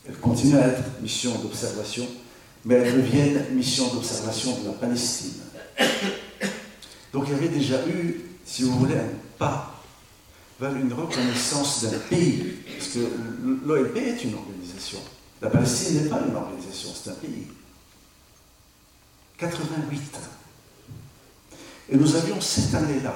Elles 0.07 0.17
continuent 0.17 0.59
à 0.59 0.69
être 0.69 1.01
mission 1.01 1.35
d'observation, 1.39 2.07
mais 2.65 2.75
elles 2.77 2.95
deviennent 2.95 3.55
mission 3.55 3.93
d'observation 3.93 4.61
de 4.61 4.67
la 4.67 4.73
Palestine. 4.73 5.41
Donc 7.13 7.25
il 7.29 7.33
y 7.33 7.37
avait 7.37 7.49
déjà 7.49 7.87
eu, 7.89 8.21
si 8.45 8.65
vous 8.65 8.79
voulez, 8.79 8.95
un 8.95 9.24
pas 9.39 9.75
vers 10.61 10.75
une 10.75 10.93
reconnaissance 10.93 11.85
d'un 11.85 11.99
pays, 11.99 12.57
parce 12.79 12.91
que 12.91 13.01
l'OLP 13.67 13.97
est 13.97 14.25
une 14.25 14.35
organisation. 14.35 14.99
La 15.43 15.51
Palestine 15.51 16.03
n'est 16.03 16.09
pas 16.09 16.21
une 16.27 16.35
organisation, 16.35 16.91
c'est 16.95 17.11
un 17.11 17.15
pays. 17.15 17.47
88. 19.39 20.19
Et 21.91 21.97
nous 21.97 22.17
avions 22.17 22.41
cette 22.41 22.75
année-là 22.75 23.15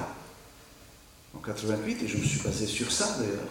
en 1.35 1.39
88, 1.39 2.03
et 2.03 2.07
je 2.07 2.17
me 2.17 2.23
suis 2.23 2.41
basé 2.41 2.67
sur 2.67 2.91
ça 2.91 3.17
d'ailleurs, 3.19 3.47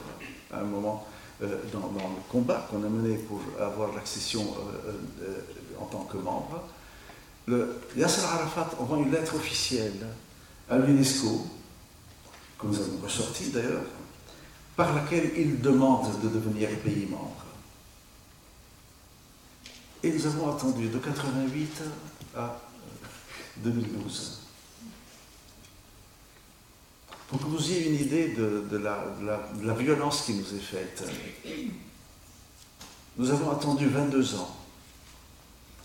à 0.52 0.60
un 0.60 0.64
moment 0.64 1.06
euh, 1.42 1.56
dans, 1.72 1.78
le 1.78 2.22
combat 2.28 2.66
qu'on 2.68 2.82
a 2.84 2.88
mené 2.88 3.16
pour 3.16 3.40
avoir 3.60 3.94
l'accession 3.94 4.42
euh, 4.42 4.92
euh, 5.22 5.40
en 5.80 5.84
tant 5.86 6.04
que 6.04 6.16
membre. 6.16 6.64
Yasser 7.96 8.24
Arafat 8.24 8.70
envoie 8.78 8.98
une 8.98 9.10
lettre 9.10 9.36
officielle 9.36 10.06
à 10.68 10.78
l'UNESCO, 10.78 11.46
que 12.58 12.66
nous 12.66 12.78
avons 12.78 12.98
ressortie 13.02 13.50
d'ailleurs, 13.50 13.84
par 14.76 14.94
laquelle 14.94 15.32
il 15.36 15.60
demande 15.60 16.20
de 16.20 16.28
devenir 16.28 16.68
pays 16.80 17.06
membre. 17.06 17.44
Et 20.02 20.12
nous 20.12 20.26
avons 20.26 20.54
attendu 20.54 20.88
de 20.88 20.98
88 20.98 21.82
à 22.36 22.60
2012. 23.56 24.42
Pour 27.28 27.40
que 27.40 27.44
vous 27.44 27.70
ayez 27.70 27.88
une 27.88 28.00
idée 28.00 28.28
de, 28.28 28.76
la, 28.78 29.74
violence 29.74 30.22
qui 30.22 30.34
nous 30.34 30.54
est 30.54 30.60
faite, 30.60 31.04
nous 33.16 33.30
avons 33.30 33.50
attendu 33.50 33.88
22 33.88 34.36
ans, 34.36 34.56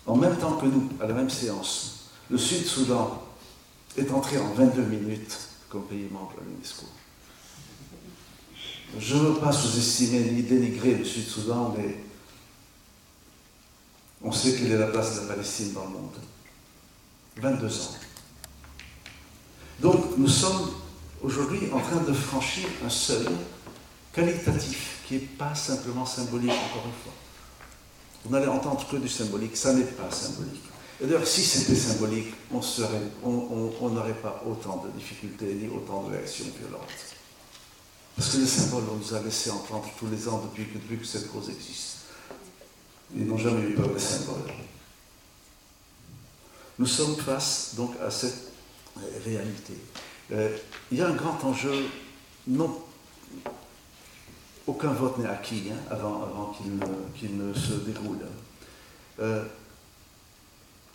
en 0.06 0.16
même 0.16 0.36
temps 0.38 0.56
que 0.56 0.66
nous, 0.66 0.88
à 1.00 1.06
la 1.06 1.14
même 1.14 1.30
séance. 1.30 2.10
Le 2.30 2.38
Sud-Soudan 2.38 3.22
est 3.96 4.10
entré 4.10 4.38
en 4.38 4.54
22 4.54 4.82
minutes 4.82 5.48
comme 5.74 5.86
pays 5.86 6.08
membre 6.08 6.34
à 6.40 6.44
l'UNESCO. 6.44 6.86
Je 8.96 9.16
ne 9.16 9.20
veux 9.22 9.40
pas 9.40 9.50
sous-estimer 9.50 10.20
ni 10.20 10.44
dénigrer 10.44 10.94
le 10.94 11.04
Sud-Soudan, 11.04 11.74
mais 11.76 11.96
on 14.22 14.30
sait 14.30 14.54
quelle 14.54 14.70
est 14.70 14.78
la 14.78 14.86
place 14.86 15.16
de 15.16 15.20
la 15.22 15.34
Palestine 15.34 15.72
dans 15.72 15.86
le 15.86 15.90
monde. 15.90 16.16
22 17.38 17.66
ans. 17.66 17.96
Donc 19.80 20.16
nous 20.16 20.28
sommes 20.28 20.70
aujourd'hui 21.20 21.62
en 21.72 21.80
train 21.80 22.02
de 22.02 22.12
franchir 22.12 22.68
un 22.86 22.88
seuil 22.88 23.26
qualitatif 24.12 25.02
qui 25.08 25.14
n'est 25.14 25.20
pas 25.20 25.56
simplement 25.56 26.06
symbolique, 26.06 26.52
encore 26.52 26.86
une 26.86 27.02
fois. 27.02 27.12
Vous 28.24 28.30
n'allez 28.30 28.46
entendre 28.46 28.86
que 28.88 28.96
du 28.96 29.08
symbolique, 29.08 29.56
ça 29.56 29.72
n'est 29.72 29.82
pas 29.82 30.08
symbolique. 30.12 30.62
D'ailleurs, 31.00 31.26
si 31.26 31.42
c'était 31.42 31.74
symbolique, 31.74 32.34
on 32.52 33.90
n'aurait 33.90 34.14
pas 34.14 34.42
autant 34.46 34.84
de 34.84 34.90
difficultés 34.98 35.54
ni 35.54 35.68
autant 35.68 36.04
de 36.04 36.16
réactions 36.16 36.46
violentes. 36.58 37.14
Parce 38.16 38.30
que 38.30 38.36
les 38.38 38.46
symboles, 38.46 38.84
on 38.92 38.96
nous 38.96 39.14
a 39.14 39.20
laissé 39.20 39.50
entendre 39.50 39.90
tous 39.98 40.06
les 40.06 40.28
ans 40.28 40.38
depuis 40.38 40.66
que, 40.66 40.78
depuis 40.78 40.98
que 40.98 41.04
cette 41.04 41.30
cause 41.32 41.50
existe. 41.50 41.96
Ils 43.14 43.26
n'ont 43.26 43.38
jamais 43.38 43.62
eu 43.62 43.74
peur 43.74 43.88
des 43.88 43.98
symboles. 43.98 44.52
Nous 46.78 46.86
sommes 46.86 47.16
face 47.16 47.74
donc 47.76 47.94
à 48.00 48.10
cette 48.10 48.52
réalité. 49.24 49.74
Euh, 50.32 50.56
il 50.90 50.98
y 50.98 51.02
a 51.02 51.08
un 51.08 51.14
grand 51.14 51.42
enjeu, 51.44 51.86
non, 52.46 52.82
aucun 54.66 54.92
vote 54.92 55.18
n'est 55.18 55.28
acquis 55.28 55.64
hein, 55.70 55.76
avant, 55.90 56.54
qu'il 57.18 57.36
ne, 57.36 57.52
se 57.52 57.74
déroule. 57.74 58.26
Euh, 59.20 59.44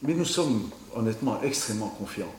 mais 0.01 0.13
nous 0.13 0.25
sommes 0.25 0.69
honnêtement 0.95 1.41
extrêmement 1.41 1.89
confiants. 1.89 2.33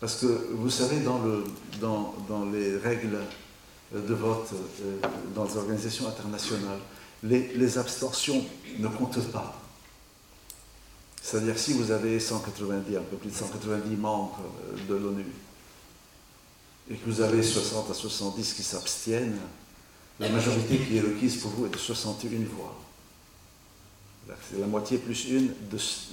Parce 0.00 0.16
que 0.16 0.26
vous 0.52 0.70
savez, 0.70 1.00
dans, 1.00 1.18
le, 1.18 1.44
dans, 1.80 2.44
les 2.52 2.76
règles 2.76 3.18
de 3.94 4.14
vote 4.14 4.50
euh, 4.52 4.98
dans 5.34 5.44
les 5.44 5.56
organisations 5.56 6.06
internationales, 6.06 6.80
les, 7.22 7.52
les 7.54 7.78
abstentions 7.78 8.44
ne 8.78 8.88
comptent 8.88 9.32
pas. 9.32 9.60
C'est-à-dire 11.22 11.58
si 11.58 11.72
vous 11.72 11.90
avez 11.90 12.20
190, 12.20 12.96
un 12.96 13.00
peu 13.00 13.16
plus 13.16 13.30
de 13.30 13.34
190 13.34 13.96
membres 13.96 14.38
de 14.88 14.94
l'ONU, 14.94 15.24
et 16.90 16.94
que 16.94 17.10
vous 17.10 17.20
avez 17.20 17.42
60 17.42 17.90
à 17.90 17.94
70 17.94 18.52
qui 18.52 18.62
s'abstiennent, 18.62 19.38
la 20.20 20.28
majorité 20.28 20.78
qui 20.78 20.98
est 20.98 21.00
requise 21.00 21.36
pour 21.38 21.50
vous 21.50 21.66
est 21.66 21.70
de 21.70 21.78
61 21.78 22.30
voix. 22.56 22.74
C'est 24.26 24.58
la 24.58 24.66
moitié 24.66 24.98
plus 24.98 25.28
une 25.28 25.52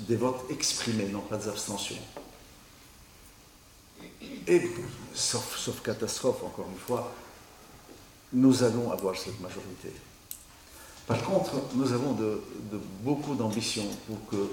des 0.07 0.15
votes 0.15 0.45
exprimés, 0.49 1.07
non 1.07 1.21
pas 1.21 1.37
des 1.37 1.47
abstentions. 1.47 1.97
Et, 4.47 4.69
sauf, 5.13 5.81
catastrophe, 5.83 6.43
encore 6.43 6.67
une 6.71 6.79
fois, 6.79 7.13
nous 8.33 8.63
allons 8.63 8.91
avoir 8.91 9.17
cette 9.17 9.39
majorité. 9.39 9.91
Par 11.07 11.21
contre, 11.23 11.51
nous 11.75 11.91
avons 11.91 12.13
de, 12.13 12.41
beaucoup 13.01 13.35
d'ambition 13.35 13.83
pour 14.07 14.25
que 14.29 14.51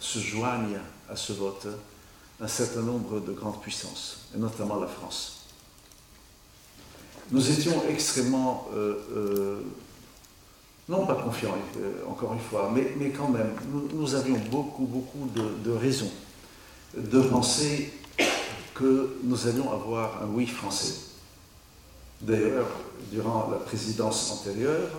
se 0.00 0.18
joignent 0.18 0.80
à 1.08 1.16
ce 1.16 1.32
vote 1.32 1.68
un 2.40 2.48
certain 2.48 2.82
nombre 2.82 3.20
de 3.20 3.32
grandes 3.32 3.60
puissances, 3.60 4.26
et 4.34 4.38
notamment 4.38 4.76
la 4.76 4.88
France. 4.88 5.46
Nous 7.30 7.50
étions 7.50 7.82
extrêmement, 7.88 8.68
euh, 8.74 8.96
euh, 9.16 9.60
non 10.92 11.06
pas 11.06 11.14
confiants, 11.14 11.56
euh, 11.78 12.04
encore 12.06 12.34
une 12.34 12.38
fois, 12.38 12.70
mais, 12.72 12.92
mais 12.98 13.08
quand 13.08 13.28
même, 13.28 13.54
nous, 13.94 14.14
avions 14.14 14.36
beaucoup, 14.50 14.84
beaucoup 14.84 15.26
de, 15.34 15.70
de 15.70 15.74
raisons 15.74 16.10
de 16.94 17.20
penser 17.22 17.90
que 18.74 19.16
nous 19.22 19.48
allions 19.48 19.72
avoir 19.72 20.22
un 20.22 20.26
oui 20.26 20.46
français. 20.46 20.94
D'ailleurs, 22.20 22.68
durant 23.10 23.48
la 23.50 23.56
présidence 23.56 24.32
antérieure, 24.32 24.90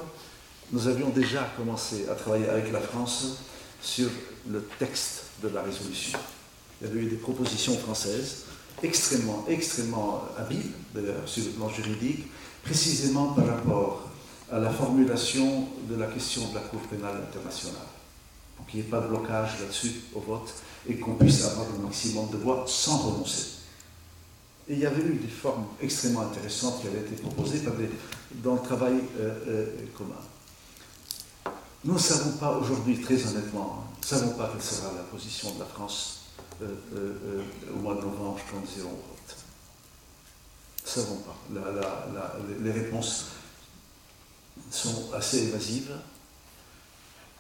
nous 0.72 0.88
avions 0.88 1.10
déjà 1.10 1.48
commencé 1.56 2.08
à 2.10 2.16
travailler 2.16 2.50
avec 2.50 2.72
la 2.72 2.82
France 2.82 3.44
sur 3.80 4.10
le 4.50 4.64
texte 4.80 5.26
de 5.44 5.50
la 5.50 5.62
résolution. 5.62 6.18
Il 6.82 6.88
y 6.88 6.90
avait 6.90 7.02
eu 7.02 7.10
des 7.10 7.18
propositions 7.18 7.78
françaises 7.78 8.46
extrêmement, 8.82 9.46
extrêmement 9.48 10.24
habiles, 10.40 10.72
d'ailleurs, 10.96 11.28
sur 11.28 11.44
le 11.46 11.52
plan 11.52 11.70
juridique, 11.70 12.26
précisément 12.64 13.28
par 13.34 13.46
rapport 13.46 14.10
à 14.54 14.60
la 14.60 14.70
formulation 14.70 15.68
de 15.90 15.96
la 15.96 16.06
question 16.06 16.48
de 16.50 16.56
la 16.56 16.62
Cour 16.62 16.82
pénale 16.82 17.16
internationale. 17.28 17.88
Pour 18.56 18.68
qu'il 18.68 18.82
n'y 18.82 18.86
ait 18.86 18.90
pas 18.90 19.00
de 19.00 19.08
blocage 19.08 19.60
là-dessus 19.60 20.02
au 20.14 20.20
vote 20.20 20.54
et 20.88 20.96
qu'on 20.98 21.16
puisse 21.16 21.44
avoir 21.44 21.66
le 21.76 21.84
maximum 21.84 22.30
de 22.30 22.38
voix 22.38 22.64
sans 22.68 22.98
renoncer. 22.98 23.48
Et 24.68 24.74
il 24.74 24.80
y 24.80 24.86
avait 24.86 25.02
eu 25.02 25.16
des 25.16 25.28
formes 25.28 25.66
extrêmement 25.82 26.22
intéressantes 26.22 26.82
qui 26.82 26.88
avaient 26.88 27.00
été 27.00 27.16
proposées 27.16 27.64
dans 28.44 28.54
le 28.54 28.62
travail 28.62 28.94
euh, 29.20 29.34
euh, 29.48 29.66
commun. 29.98 30.22
Nous 31.84 31.96
ne 31.96 32.00
savons 32.00 32.38
pas 32.38 32.56
aujourd'hui, 32.56 33.02
très 33.02 33.16
honnêtement, 33.26 33.88
nous 33.92 34.02
ne 34.02 34.06
savons 34.06 34.38
pas 34.38 34.52
quelle 34.54 34.62
sera 34.62 34.94
la 34.96 35.04
position 35.04 35.52
de 35.56 35.60
la 35.60 35.66
France 35.66 36.26
euh, 36.62 37.42
au 37.76 37.80
mois 37.80 37.96
de 37.96 38.02
novembre 38.02 38.40
quand 38.52 38.58
nous 38.58 38.84
irons 38.84 38.92
au 38.92 39.04
vote. 39.10 39.36
Nous 40.80 40.86
ne 40.86 41.06
savons 41.06 41.18
pas. 41.18 42.38
les 42.62 42.72
réponses 42.72 43.26
sont 44.72 45.14
assez 45.14 45.48
évasives. 45.48 45.92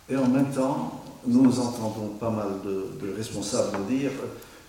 Et 0.10 0.16
en 0.16 0.28
même 0.28 0.52
temps, 0.52 1.04
nous 1.26 1.60
entendons 1.60 2.10
pas 2.20 2.30
mal 2.30 2.50
de, 2.66 3.14
responsables 3.16 3.78
nous 3.78 3.98
dire 3.98 4.12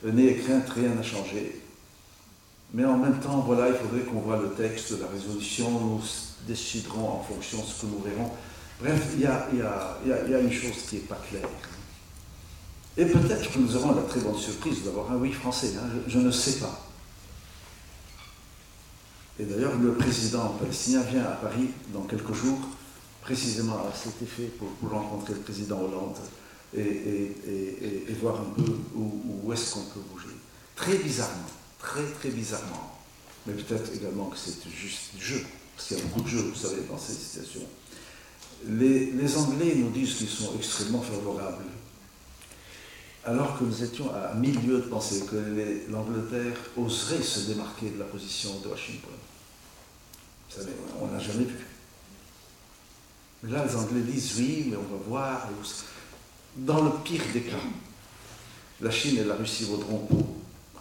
N'ayez 0.05 0.37
crainte, 0.37 0.69
rien 0.71 0.91
n'a 0.91 1.03
changé. 1.03 1.63
Mais 2.75 2.85
en 2.85 2.99
même 2.99 3.19
temps, 3.21 3.41
voilà, 3.47 3.69
il 3.69 3.75
faudrait 3.75 4.05
qu'on 4.05 4.21
voit 4.21 4.37
le 4.37 4.51
texte 4.51 4.93
de 4.93 5.01
la 5.01 5.09
résolution, 5.09 5.71
nous 5.71 6.03
déciderons 6.47 7.09
en 7.09 7.23
fonction 7.23 7.59
de 7.59 7.65
ce 7.65 7.83
que 7.83 7.87
nous 7.87 8.01
verrons. 8.01 8.31
Bref, 8.81 9.13
il 9.15 9.23
y 9.23 9.27
a, 9.27 10.41
une 10.41 10.53
chose 10.53 10.77
qui 10.89 10.97
n'est 10.97 11.03
pas 11.03 11.21
claire. 11.29 11.49
Et 12.97 13.07
peut-être 13.07 13.51
que 13.51 13.59
nous 13.59 13.77
aurons 13.77 13.95
la 13.95 14.03
très 14.03 14.21
bonne 14.21 14.37
surprise 14.37 14.85
d'avoir 14.85 15.11
un 15.13 15.17
oui 15.17 15.33
français, 15.33 15.73
hein, 15.79 15.89
je, 16.07 16.19
ne 16.19 16.31
sais 16.31 16.61
pas. 16.61 16.87
Et 19.39 19.45
d'ailleurs, 19.45 19.77
le 19.77 19.95
président 19.95 20.49
palestinien 20.61 21.03
vient 21.03 21.25
à 21.25 21.33
Paris 21.33 21.69
dans 21.93 22.03
quelques 22.03 22.33
jours, 22.35 22.59
précisément 23.21 23.79
à 23.79 23.93
cet 23.93 24.23
effet, 24.23 24.51
pour, 24.59 24.91
rencontrer 24.91 25.35
le 25.35 25.41
président 25.41 25.81
Hollande 25.81 26.17
et, 26.77 27.33
voir 28.21 28.41
un 28.41 28.63
peu 28.63 28.73
où 28.95 29.53
est-ce 29.53 29.75
qu'on 29.75 29.85
peut 29.87 30.01
bouger. 30.13 30.35
Très 30.77 30.97
bizarrement, 30.99 31.51
très 31.79 32.05
très 32.19 32.31
bizarrement, 32.31 32.99
mais 33.47 33.55
peut-être 33.55 33.93
également 33.95 34.27
que 34.27 34.37
c'est 34.37 34.69
juste 34.71 35.17
du 35.17 35.25
jeu, 35.25 35.45
parce 35.77 35.89
qu'il 35.89 35.99
y 35.99 36.01
a 36.01 36.05
beaucoup 36.05 36.23
de 36.23 36.29
jeux, 36.29 36.53
vous 36.55 36.55
savez, 36.55 36.83
dans 36.89 36.99
ces 36.99 37.13
situations. 37.13 37.67
Les, 38.67 39.11
les 39.11 39.37
Anglais 39.37 39.75
nous 39.77 39.91
disent 39.91 40.15
qu'ils 40.15 40.29
sont 40.29 40.53
extrêmement 40.57 41.03
favorables, 41.03 41.65
alors 43.25 43.59
que 43.59 43.65
nous 43.65 43.83
étions 43.83 44.11
à 44.15 44.35
mille 44.35 44.61
lieues 44.67 44.79
de 44.79 44.89
penser 44.89 45.25
que 45.27 45.91
l'Angleterre 45.91 46.57
oserait 46.77 47.23
se 47.23 47.49
démarquer 47.51 47.91
de 47.91 47.99
la 47.99 48.05
position 48.05 48.51
de 48.63 48.69
Washington. 48.69 49.11
Vous 50.49 50.61
savez, 50.61 50.73
on 51.01 51.07
n'a 51.07 51.19
jamais 51.19 51.45
vu. 51.45 51.67
Mais 53.43 53.53
là, 53.53 53.65
les 53.67 53.77
Anglais 53.77 54.01
disent 54.01 54.35
oui, 54.39 54.67
mais 54.71 54.77
on 54.77 54.97
va 54.97 55.03
voir. 55.07 55.49
Dans 56.57 56.85
le 56.85 56.91
pire 57.03 57.23
des 57.33 57.43
cas, 57.43 57.57
la 58.81 58.91
Chine 58.91 59.19
et 59.19 59.25
la 59.25 59.35
Russie 59.35 59.65
vaudront 59.65 59.99
pour 59.99 60.35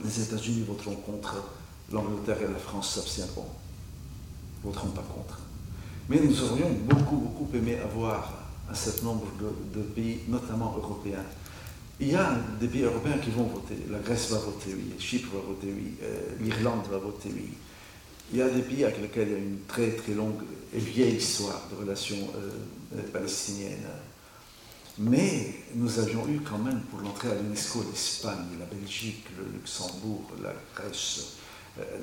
les 0.04 0.22
États-Unis 0.22 0.64
voteront 0.68 0.96
contre, 0.96 1.36
l'Angleterre 1.92 2.38
et 2.42 2.52
la 2.52 2.60
France 2.60 2.96
s'abstiendront, 2.96 3.48
voteront 4.64 4.90
pas 4.90 5.04
contre. 5.04 5.40
Mais 6.10 6.20
nous 6.20 6.44
aurions 6.44 6.72
beaucoup, 6.84 7.18
beaucoup 7.18 7.50
aimé 7.56 7.78
avoir 7.80 8.34
un 8.70 8.74
certain 8.74 9.06
nombre 9.06 9.28
de, 9.74 9.82
pays, 9.82 10.20
notamment 10.28 10.76
européens. 10.78 11.24
Il 12.00 12.12
y 12.12 12.16
a 12.16 12.36
des 12.60 12.68
pays 12.68 12.84
européens 12.84 13.18
qui 13.20 13.30
vont 13.30 13.44
voter. 13.44 13.76
La 13.90 14.00
Grèce 14.00 14.32
va 14.32 14.40
voter 14.40 14.74
oui, 14.74 14.94
Chypre 15.00 15.36
va 15.36 15.42
voter 15.42 15.68
oui, 15.68 15.94
euh, 16.02 16.22
l'Irlande 16.42 16.88
va 16.90 16.98
voter 16.98 17.30
oui. 17.34 17.50
Il 18.32 18.40
y 18.40 18.42
a 18.42 18.50
des 18.50 18.62
pays 18.62 18.84
avec 18.84 19.00
lesquels 19.00 19.28
il 19.28 19.32
y 19.32 19.36
a 19.36 19.40
une 19.40 19.60
très 19.68 19.92
très 19.92 20.14
longue 20.14 20.42
et 20.74 20.80
vieille 20.80 21.18
histoire 21.18 21.62
de 21.72 21.80
relations 21.80 22.18
euh, 22.36 22.98
euh, 22.98 23.02
palestiniennes 23.12 23.88
mais 25.00 25.56
nous 25.74 26.00
avions 26.00 26.28
eu 26.28 26.40
quand 26.42 26.60
même 26.60 26.82
pour 26.82 27.00
l'entrée 27.00 27.32
à 27.32 27.36
l'UNESCO 27.36 27.84
l'Espagne, 27.90 28.46
la 28.60 28.66
Belgique, 28.66 29.26
le 29.40 29.52
Luxembourg, 29.52 30.30
la 30.44 30.54
Grèce, 30.76 31.38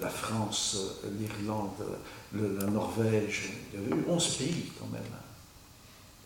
la 0.00 0.08
France, 0.08 0.76
l'Irlande, 1.04 1.70
la 2.34 2.66
Norvège. 2.66 3.50
Il 3.72 3.80
y 3.80 3.84
avait 3.84 3.94
eu 3.94 4.04
11 4.08 4.36
pays 4.36 4.72
quand 4.76 4.88
même. 4.92 5.02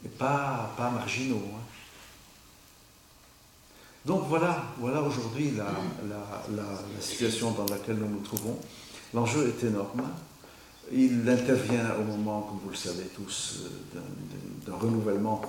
Et 0.07 0.09
pas, 0.09 0.73
pas 0.75 0.91
marginaux. 0.91 1.43
Hein. 1.55 1.74
Donc 4.05 4.25
voilà, 4.29 4.63
voilà 4.79 5.01
aujourd'hui 5.01 5.53
la, 5.57 7.01
situation 7.01 7.53
dans 7.53 7.65
laquelle 7.67 7.97
nous 7.97 8.09
nous 8.09 8.21
trouvons. 8.21 8.59
L'enjeu 9.15 9.49
est 9.49 9.67
énorme. 9.67 10.03
Il 10.93 11.27
intervient 11.29 11.95
au 11.99 12.05
moment, 12.05 12.43
comme 12.43 12.59
vous 12.63 12.71
le 12.71 12.77
savez 12.77 13.05
tous, 13.15 13.63
d'un 14.67 14.75
renouvellement 14.77 15.41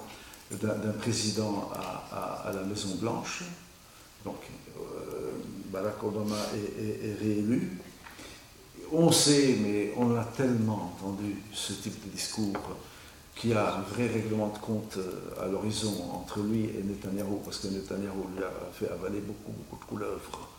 d'un 0.61 0.93
président 0.99 1.69
à, 1.73 2.51
la 2.53 2.61
Maison 2.61 2.95
Blanche. 2.95 3.43
Donc 4.23 4.37
euh, 4.77 5.31
Barack 5.71 6.01
Obama 6.03 6.37
est, 6.55 7.19
réélu. 7.19 7.77
On 8.91 9.11
sait, 9.11 9.57
mais 9.61 9.93
on 9.97 10.15
a 10.15 10.23
tellement 10.23 10.95
entendu 10.95 11.35
ce 11.51 11.73
type 11.73 12.05
de 12.05 12.11
discours 12.11 12.53
qu'il 13.35 13.51
y 13.51 13.53
a 13.53 13.75
un 13.75 13.81
vrai 13.81 14.07
règlement 14.07 14.47
de 14.47 14.57
compte 14.59 14.97
euh, 14.97 15.43
à 15.43 15.47
l'horizon 15.47 15.93
entre 16.13 16.39
lui 16.41 16.65
et 16.65 16.83
Netanyahu, 16.83 17.39
parce 17.43 17.59
que 17.59 17.67
Netanyahu 17.67 18.23
lui 18.35 18.43
a 18.43 18.51
fait 18.73 18.89
avaler 18.89 19.19
beaucoup, 19.19 19.51
beaucoup 19.69 19.83
de 19.83 19.89
couleuvres 19.89 20.49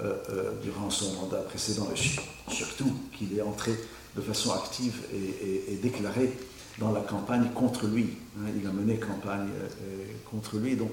euh, 0.00 0.52
durant 0.62 0.90
son 0.90 1.12
mandat 1.14 1.38
précédent, 1.38 1.88
et 1.94 2.50
surtout 2.50 2.92
qu'il 3.16 3.36
est 3.36 3.42
entré 3.42 3.72
de 4.16 4.20
façon 4.20 4.52
active 4.52 4.94
et 5.12 5.76
déclarée 5.76 6.32
dans 6.78 6.92
la 6.92 7.00
campagne 7.00 7.50
contre 7.54 7.86
lui. 7.86 8.10
Hein, 8.38 8.50
il 8.56 8.66
a 8.66 8.70
mené 8.72 8.96
campagne 8.96 9.48
euh, 9.48 9.68
euh, 9.82 10.04
contre 10.30 10.58
lui. 10.58 10.76
Donc 10.76 10.92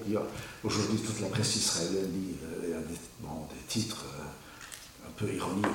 aujourd'hui 0.64 0.98
toute 0.98 1.22
la 1.22 1.28
presse 1.28 1.56
israélienne 1.56 2.12
euh, 2.44 2.62
il 2.64 2.70
y 2.70 2.74
a 2.74 2.80
des, 2.80 2.94
des 2.94 3.68
titres 3.68 4.06
peu 5.18 5.32
ironiques. 5.34 5.66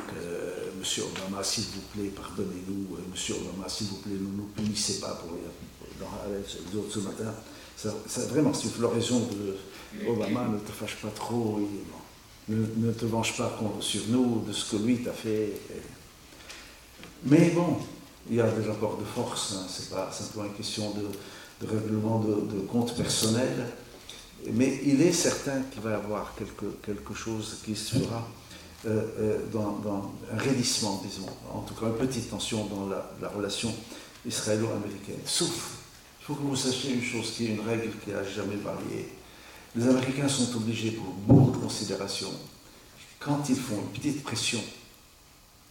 Monsieur 0.79 1.05
Obama, 1.05 1.43
s'il 1.43 1.65
vous 1.65 1.83
plaît, 1.93 2.11
pardonnez-nous. 2.15 2.97
Monsieur 3.11 3.35
Obama, 3.37 3.69
s'il 3.69 3.89
vous 3.89 3.97
plaît, 3.97 4.13
ne 4.13 4.37
nous 4.37 4.49
punissez 4.57 5.01
pas 5.01 5.15
pour 5.15 5.37
dans, 6.01 6.91
ce 6.91 6.99
matin. 7.01 7.35
Vraiment, 8.31 8.53
c'est 8.53 8.65
une 8.65 8.71
floraison 8.71 9.21
de 9.21 10.09
Obama, 10.09 10.49
ne 10.49 10.59
te 10.59 10.73
fâche 10.73 10.97
pas 10.97 11.11
trop. 11.15 11.61
ne, 12.49 12.93
te 12.93 13.05
venge 13.07 13.37
pas 13.37 13.59
sur 13.81 14.03
nous 14.09 14.45
de 14.47 14.53
ce 14.53 14.71
que 14.77 14.83
lui 14.83 15.03
t'a 15.03 15.13
fait. 15.13 15.53
Mais 17.25 17.51
bon, 17.51 17.77
il 18.29 18.37
y 18.37 18.41
a 18.41 18.51
des 18.51 18.67
rapports 18.67 18.97
de 18.97 19.05
force, 19.05 19.55
hein, 19.55 19.67
ce 19.69 19.83
n'est 19.83 19.89
pas 19.89 20.11
simplement 20.11 20.47
une 20.47 20.55
question 20.55 20.93
de, 20.93 21.67
règlement 21.67 22.21
de, 22.21 22.61
compte 22.61 22.97
personnel, 22.97 23.67
mais 24.53 24.81
il 24.85 25.03
est 25.03 25.13
certain 25.13 25.61
qu'il 25.71 25.83
va 25.83 25.91
y 25.91 25.95
avoir 25.95 26.35
quelque, 26.35 26.65
quelque 26.83 27.13
chose 27.13 27.59
qui 27.65 27.77
se 27.77 27.97
euh, 28.87 29.03
euh, 29.19 29.39
dans, 29.53 29.79
un 30.33 30.39
raidissement, 30.39 31.03
disons, 31.05 31.27
en 31.53 31.61
tout 31.61 31.75
cas 31.75 31.87
une 31.87 31.97
petite 31.97 32.31
tension 32.31 32.65
dans 32.65 32.89
la, 32.89 33.29
relation 33.29 33.75
israélo-américaine. 34.27 35.21
Sauf, 35.27 35.79
il 36.21 36.25
faut 36.25 36.35
que 36.35 36.43
vous 36.43 36.57
sachiez 36.57 36.95
une 36.95 37.03
chose 37.03 37.31
qui 37.33 37.47
est 37.47 37.49
une 37.49 37.61
règle 37.61 37.91
qui 38.03 38.11
n'a 38.11 38.25
jamais 38.25 38.57
varié. 38.57 39.13
Les 39.77 39.87
Américains 39.87 40.29
sont 40.29 40.57
obligés, 40.57 40.93
pour 40.93 41.05
beaucoup 41.05 41.59
de 41.59 41.63
considérations, 41.63 42.33
quand 43.19 43.49
ils 43.51 43.57
font 43.57 43.77
une 43.77 44.01
petite 44.01 44.23
pression 44.23 44.61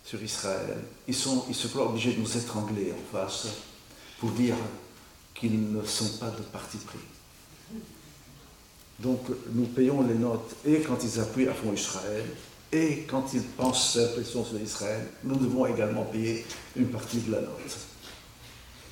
sur 0.03 0.22
Israël, 0.22 0.78
ils, 1.07 1.16
ils 1.49 1.55
se 1.55 1.68
croient 1.68 1.89
obligés 1.89 2.14
de 2.14 2.20
nous 2.20 2.38
étrangler 2.38 2.93
en 2.93 3.18
face 3.18 3.47
pour 4.20 4.30
dire 4.32 4.55
qu'ils 5.34 5.74
ne 5.74 5.84
sont 5.84 6.18
pas 6.20 6.30
de 6.30 6.43
parti 6.43 6.78
pris. 6.78 6.99
Donc 8.99 9.22
nous 9.53 9.66
payons 9.66 10.01
les 10.03 10.16
notes 10.16 10.55
et 10.66 10.82
quand 10.82 10.97
ils 11.03 11.20
appuient 11.20 11.47
à 11.47 11.53
fond 11.53 11.74
Israël 11.74 12.26
et 12.72 13.05
quand 13.09 13.34
ils 13.34 13.43
pensent 13.43 13.93
faire 13.93 14.13
pression 14.13 14.45
sur 14.45 14.59
Israël, 14.59 15.07
nous 15.24 15.36
devons 15.36 15.65
également 15.65 16.03
payer 16.05 16.45
une 16.76 16.89
partie 16.89 17.17
de 17.17 17.32
la 17.32 17.41
note. 17.41 17.78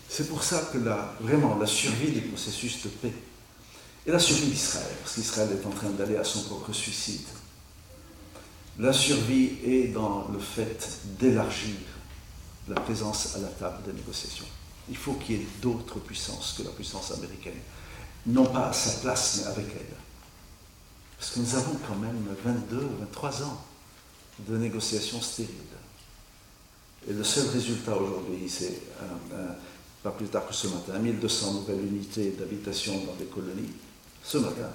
C'est 0.10 0.28
pour 0.30 0.44
ça 0.44 0.70
que 0.74 0.80
la, 0.80 1.14
vraiment 1.20 1.58
la 1.58 1.68
survie 1.68 2.12
des 2.12 2.22
processus 2.22 2.84
de 2.84 2.90
paix 2.90 3.14
et 4.06 4.12
la 4.12 4.20
survie 4.20 4.48
d'Israël, 4.48 4.88
parce 5.04 5.16
qu'Israël 5.16 5.50
est 5.52 5.66
en 5.66 5.70
train 5.70 5.90
d'aller 5.90 6.16
à 6.16 6.24
son 6.24 6.44
propre 6.44 6.74
suicide, 6.74 7.28
la 8.80 8.94
survie 8.94 9.58
est 9.66 9.88
dans 9.90 10.28
le 10.32 10.40
fait 10.40 11.00
d'élargir 11.20 11.76
la 12.68 12.80
présence 12.80 13.36
à 13.36 13.40
la 13.40 13.48
table 13.48 13.84
des 13.86 13.94
négociations. 13.94 14.46
Il 14.90 14.98
faut 14.98 15.14
qu'il 15.14 15.36
y 15.36 15.42
ait 15.42 15.48
d'autres 15.62 16.00
puissances 16.00 16.56
que 16.58 16.64
la 16.64 16.70
puissance 16.70 17.12
américaine, 17.12 17.60
non 18.26 18.46
pas 18.46 18.70
à 18.70 18.74
sa 18.74 19.02
place, 19.02 19.42
mais 19.42 19.52
avec 19.52 19.66
elle. 19.72 19.96
Parce 21.18 21.32
que 21.32 21.40
nous 21.40 21.56
avons 21.56 21.78
quand 21.88 21.96
même 21.96 22.24
22 22.46 22.78
ou 22.78 23.00
23 23.00 23.44
ans 23.44 23.67
de 24.40 24.58
négociations 24.58 25.22
stériles. 25.22 25.54
Et 27.10 27.14
le 27.14 27.24
seul 27.24 27.48
résultat 27.48 27.96
aujourd'hui, 27.96 28.50
c'est 28.50 28.82
pas 30.04 30.12
plus 30.12 30.28
tard 30.28 30.48
que 30.48 30.54
ce 30.54 30.68
matin, 30.68 31.00
1200 31.00 31.54
nouvelles 31.54 31.86
unités 31.86 32.32
d'habitation 32.32 33.04
dans 33.06 33.16
des 33.16 33.26
colonies, 33.26 33.72
ce 34.24 34.38
matin. 34.38 34.70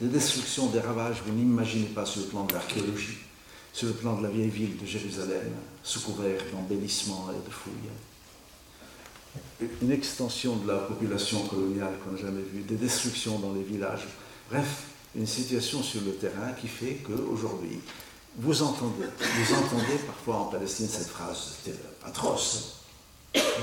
Des 0.00 0.08
destructions, 0.08 0.66
des 0.68 0.80
ravages, 0.80 1.22
vous 1.24 1.32
n'imaginez 1.32 1.86
pas 1.86 2.04
sur 2.04 2.22
le 2.22 2.26
plan 2.28 2.44
de 2.44 2.52
l'archéologie, 2.52 3.18
sur 3.72 3.88
le 3.88 3.94
plan 3.94 4.16
de 4.16 4.22
la 4.22 4.28
vieille 4.28 4.48
ville 4.48 4.76
de 4.76 4.86
Jérusalem, 4.86 5.52
sous 5.82 6.00
couvert 6.00 6.40
d'embellissements 6.52 7.30
et 7.30 7.46
de 7.46 7.52
fouilles. 7.52 7.90
Une 9.82 9.92
extension 9.92 10.56
de 10.56 10.68
la 10.68 10.78
population 10.78 11.46
coloniale 11.46 11.94
qu'on 12.02 12.12
n'a 12.12 12.20
jamais 12.20 12.42
vue, 12.42 12.62
des 12.62 12.76
destructions 12.76 13.38
dans 13.38 13.52
les 13.52 13.62
villages. 13.62 14.06
Bref, 14.50 14.84
une 15.14 15.26
situation 15.26 15.82
sur 15.82 16.00
le 16.02 16.14
terrain 16.14 16.52
qui 16.60 16.68
fait 16.68 17.00
qu'aujourd'hui, 17.04 17.80
vous 18.36 18.62
entendez, 18.62 19.06
parfois 20.06 20.36
en 20.36 20.44
Palestine 20.46 20.88
cette 20.88 21.08
phrase 21.08 21.54
atroce. 22.04 22.80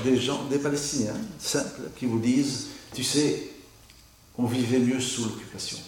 Des 0.04 0.18
gens, 0.18 0.44
des 0.44 0.58
Palestiniens 0.58 1.16
simples, 1.38 1.90
qui 1.96 2.06
vous 2.06 2.18
disent, 2.18 2.68
tu 2.94 3.02
sais, 3.02 3.50
on 4.36 4.46
vivait 4.46 4.78
mieux 4.78 5.00
sous 5.00 5.24
l'occupation. 5.24 5.78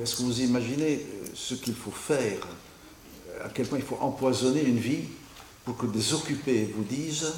Est-ce 0.00 0.16
que 0.16 0.22
vous 0.22 0.40
imaginez 0.40 0.96
euh, 0.96 1.26
ce 1.34 1.54
qu'il 1.54 1.74
faut 1.74 1.90
faire, 1.90 2.46
euh, 3.30 3.44
à 3.44 3.48
quel 3.48 3.66
point 3.66 3.78
il 3.78 3.84
faut 3.84 3.98
empoisonner 4.00 4.62
une 4.62 4.78
vie 4.78 5.04
pour 5.64 5.76
que 5.76 5.86
des 5.86 6.14
occupés 6.14 6.72
vous 6.76 6.84
disent 6.84 7.32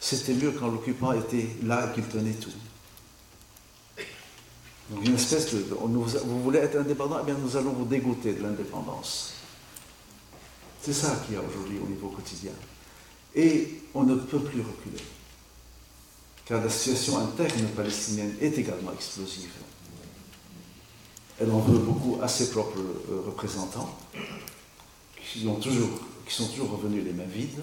c'était 0.00 0.34
mieux 0.34 0.50
quand 0.52 0.68
l'occupant 0.68 1.12
était 1.12 1.46
là 1.62 1.88
et 1.88 1.94
qu'il 1.94 2.08
tenait 2.08 2.32
tout? 2.32 2.50
Donc 4.90 5.06
une 5.06 5.14
espèce 5.14 5.54
de. 5.54 5.64
Vous 5.70 6.42
voulez 6.42 6.58
être 6.58 6.76
indépendant 6.76 7.18
Eh 7.22 7.24
bien, 7.24 7.36
nous 7.40 7.56
allons 7.56 7.72
vous 7.72 7.84
dégoûter 7.84 8.32
de 8.34 8.42
l'indépendance. 8.42 9.34
C'est 10.82 10.92
ça 10.92 11.22
qu'il 11.24 11.34
y 11.34 11.38
a 11.38 11.42
aujourd'hui 11.42 11.78
au 11.78 11.86
niveau 11.86 12.08
quotidien. 12.08 12.52
Et 13.34 13.82
on 13.94 14.02
ne 14.02 14.16
peut 14.16 14.40
plus 14.40 14.60
reculer. 14.60 15.02
Car 16.44 16.62
la 16.62 16.70
situation 16.70 17.18
interne 17.18 17.66
palestinienne 17.76 18.34
est 18.40 18.58
également 18.58 18.92
explosive. 18.92 19.50
Elle 21.40 21.50
en 21.52 21.60
veut 21.60 21.78
beaucoup 21.78 22.18
à 22.20 22.28
ses 22.28 22.50
propres 22.50 22.78
euh, 22.78 23.22
représentants, 23.26 23.96
qui, 25.16 25.40
qui 25.40 26.34
sont 26.34 26.48
toujours 26.48 26.70
revenus 26.72 27.04
les 27.04 27.12
mains 27.12 27.24
vides. 27.24 27.62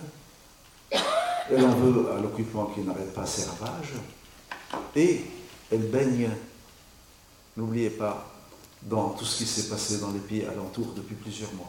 Elle 1.51 1.63
en 1.63 1.75
veut 1.75 2.11
à 2.11 2.21
l'occupant 2.21 2.71
qui 2.73 2.81
n'arrête 2.81 3.13
pas 3.13 3.25
ses 3.25 3.43
ravages. 3.43 3.93
Et 4.95 5.21
elle 5.71 5.89
baigne, 5.89 6.29
n'oubliez 7.57 7.89
pas, 7.89 8.33
dans 8.83 9.09
tout 9.09 9.25
ce 9.25 9.39
qui 9.39 9.45
s'est 9.45 9.69
passé 9.69 9.97
dans 9.97 10.11
les 10.11 10.19
pays 10.19 10.45
alentours 10.45 10.93
depuis 10.95 11.15
plusieurs 11.15 11.53
mois. 11.55 11.67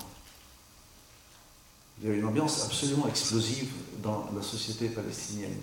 Il 2.00 2.08
y 2.08 2.12
a 2.12 2.14
une 2.14 2.24
ambiance 2.24 2.64
absolument 2.64 3.08
explosive 3.08 3.72
dans 4.02 4.30
la 4.36 4.42
société 4.42 4.88
palestinienne. 4.88 5.56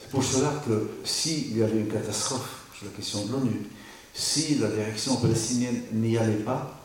C'est 0.00 0.10
pour 0.10 0.22
cela 0.22 0.62
que 0.66 0.90
s'il 1.04 1.56
y 1.56 1.62
avait 1.62 1.80
une 1.80 1.88
catastrophe 1.88 2.66
sur 2.76 2.86
la 2.86 2.92
question 2.92 3.24
de 3.24 3.32
l'ONU, 3.32 3.66
si 4.12 4.56
la 4.56 4.68
direction 4.68 5.16
palestinienne 5.16 5.82
n'y 5.92 6.18
allait 6.18 6.42
pas, 6.42 6.78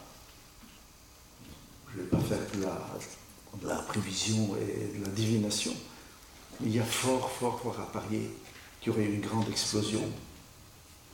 je 1.91 1.97
ne 1.97 2.03
vais 2.03 2.09
pas 2.09 2.19
faire 2.19 2.39
de 3.59 3.67
la, 3.67 3.75
prévision 3.75 4.55
et 4.57 4.97
de 4.97 5.03
la 5.03 5.09
divination, 5.09 5.73
il 6.61 6.73
y 6.73 6.79
a 6.79 6.83
fort, 6.83 7.29
fort, 7.29 7.59
fort 7.59 7.79
à 7.79 7.91
parier 7.91 8.29
qu'il 8.79 8.93
y 8.93 8.95
aurait 8.95 9.05
une 9.05 9.21
grande 9.21 9.49
explosion 9.49 10.01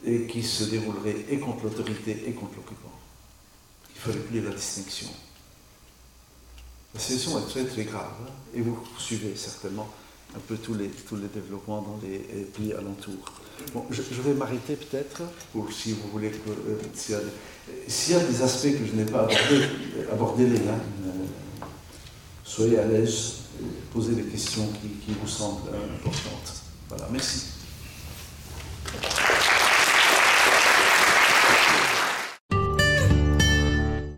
et 0.05 0.25
qui 0.27 0.43
se 0.43 0.65
déroulerait 0.65 1.25
et 1.29 1.39
contre 1.39 1.65
l'autorité 1.65 2.23
et 2.25 2.31
contre 2.31 2.55
l'occupant. 2.55 2.91
Il 3.95 4.07
ne 4.07 4.13
fallait 4.13 4.25
plus 4.25 4.41
la 4.41 4.55
distinction. 4.55 5.09
La 6.93 6.99
situation 6.99 7.39
est 7.39 7.49
très 7.49 7.65
très 7.65 7.83
grave 7.83 8.13
hein, 8.23 8.31
et 8.55 8.61
vous 8.61 8.77
suivez 8.97 9.35
certainement 9.35 9.89
un 10.35 10.39
peu 10.39 10.57
tous 10.57 10.75
les, 10.75 10.87
tous 10.89 11.15
les 11.15 11.27
développements 11.27 11.81
dans 11.81 11.99
les 12.03 12.19
pays 12.45 12.73
alentours. 12.73 13.33
Bon, 13.73 13.85
je, 13.89 14.01
vais 14.01 14.33
m'arrêter 14.33 14.75
peut-être, 14.75 15.21
si 15.71 15.91
vous 15.91 16.07
voulez 16.11 16.31
que. 16.31 16.49
Euh, 16.49 16.77
s'il 17.87 18.15
y, 18.15 18.17
a 18.17 18.23
des 18.23 18.41
aspects 18.41 18.71
que 18.71 18.85
je 18.85 18.93
n'ai 18.93 19.05
pas 19.05 19.23
abordés, 19.23 19.65
abordez-les 20.11 20.59
là. 20.59 20.73
Euh, 21.05 21.67
soyez 22.43 22.79
à 22.79 22.85
l'aise, 22.85 23.33
posez 23.93 24.13
des 24.13 24.23
questions 24.23 24.67
qui, 24.81 24.87
qui 25.05 25.11
vous 25.19 25.27
semblent 25.27 25.69
importantes. 25.69 26.63
Voilà, 26.87 27.07
merci. 27.11 27.47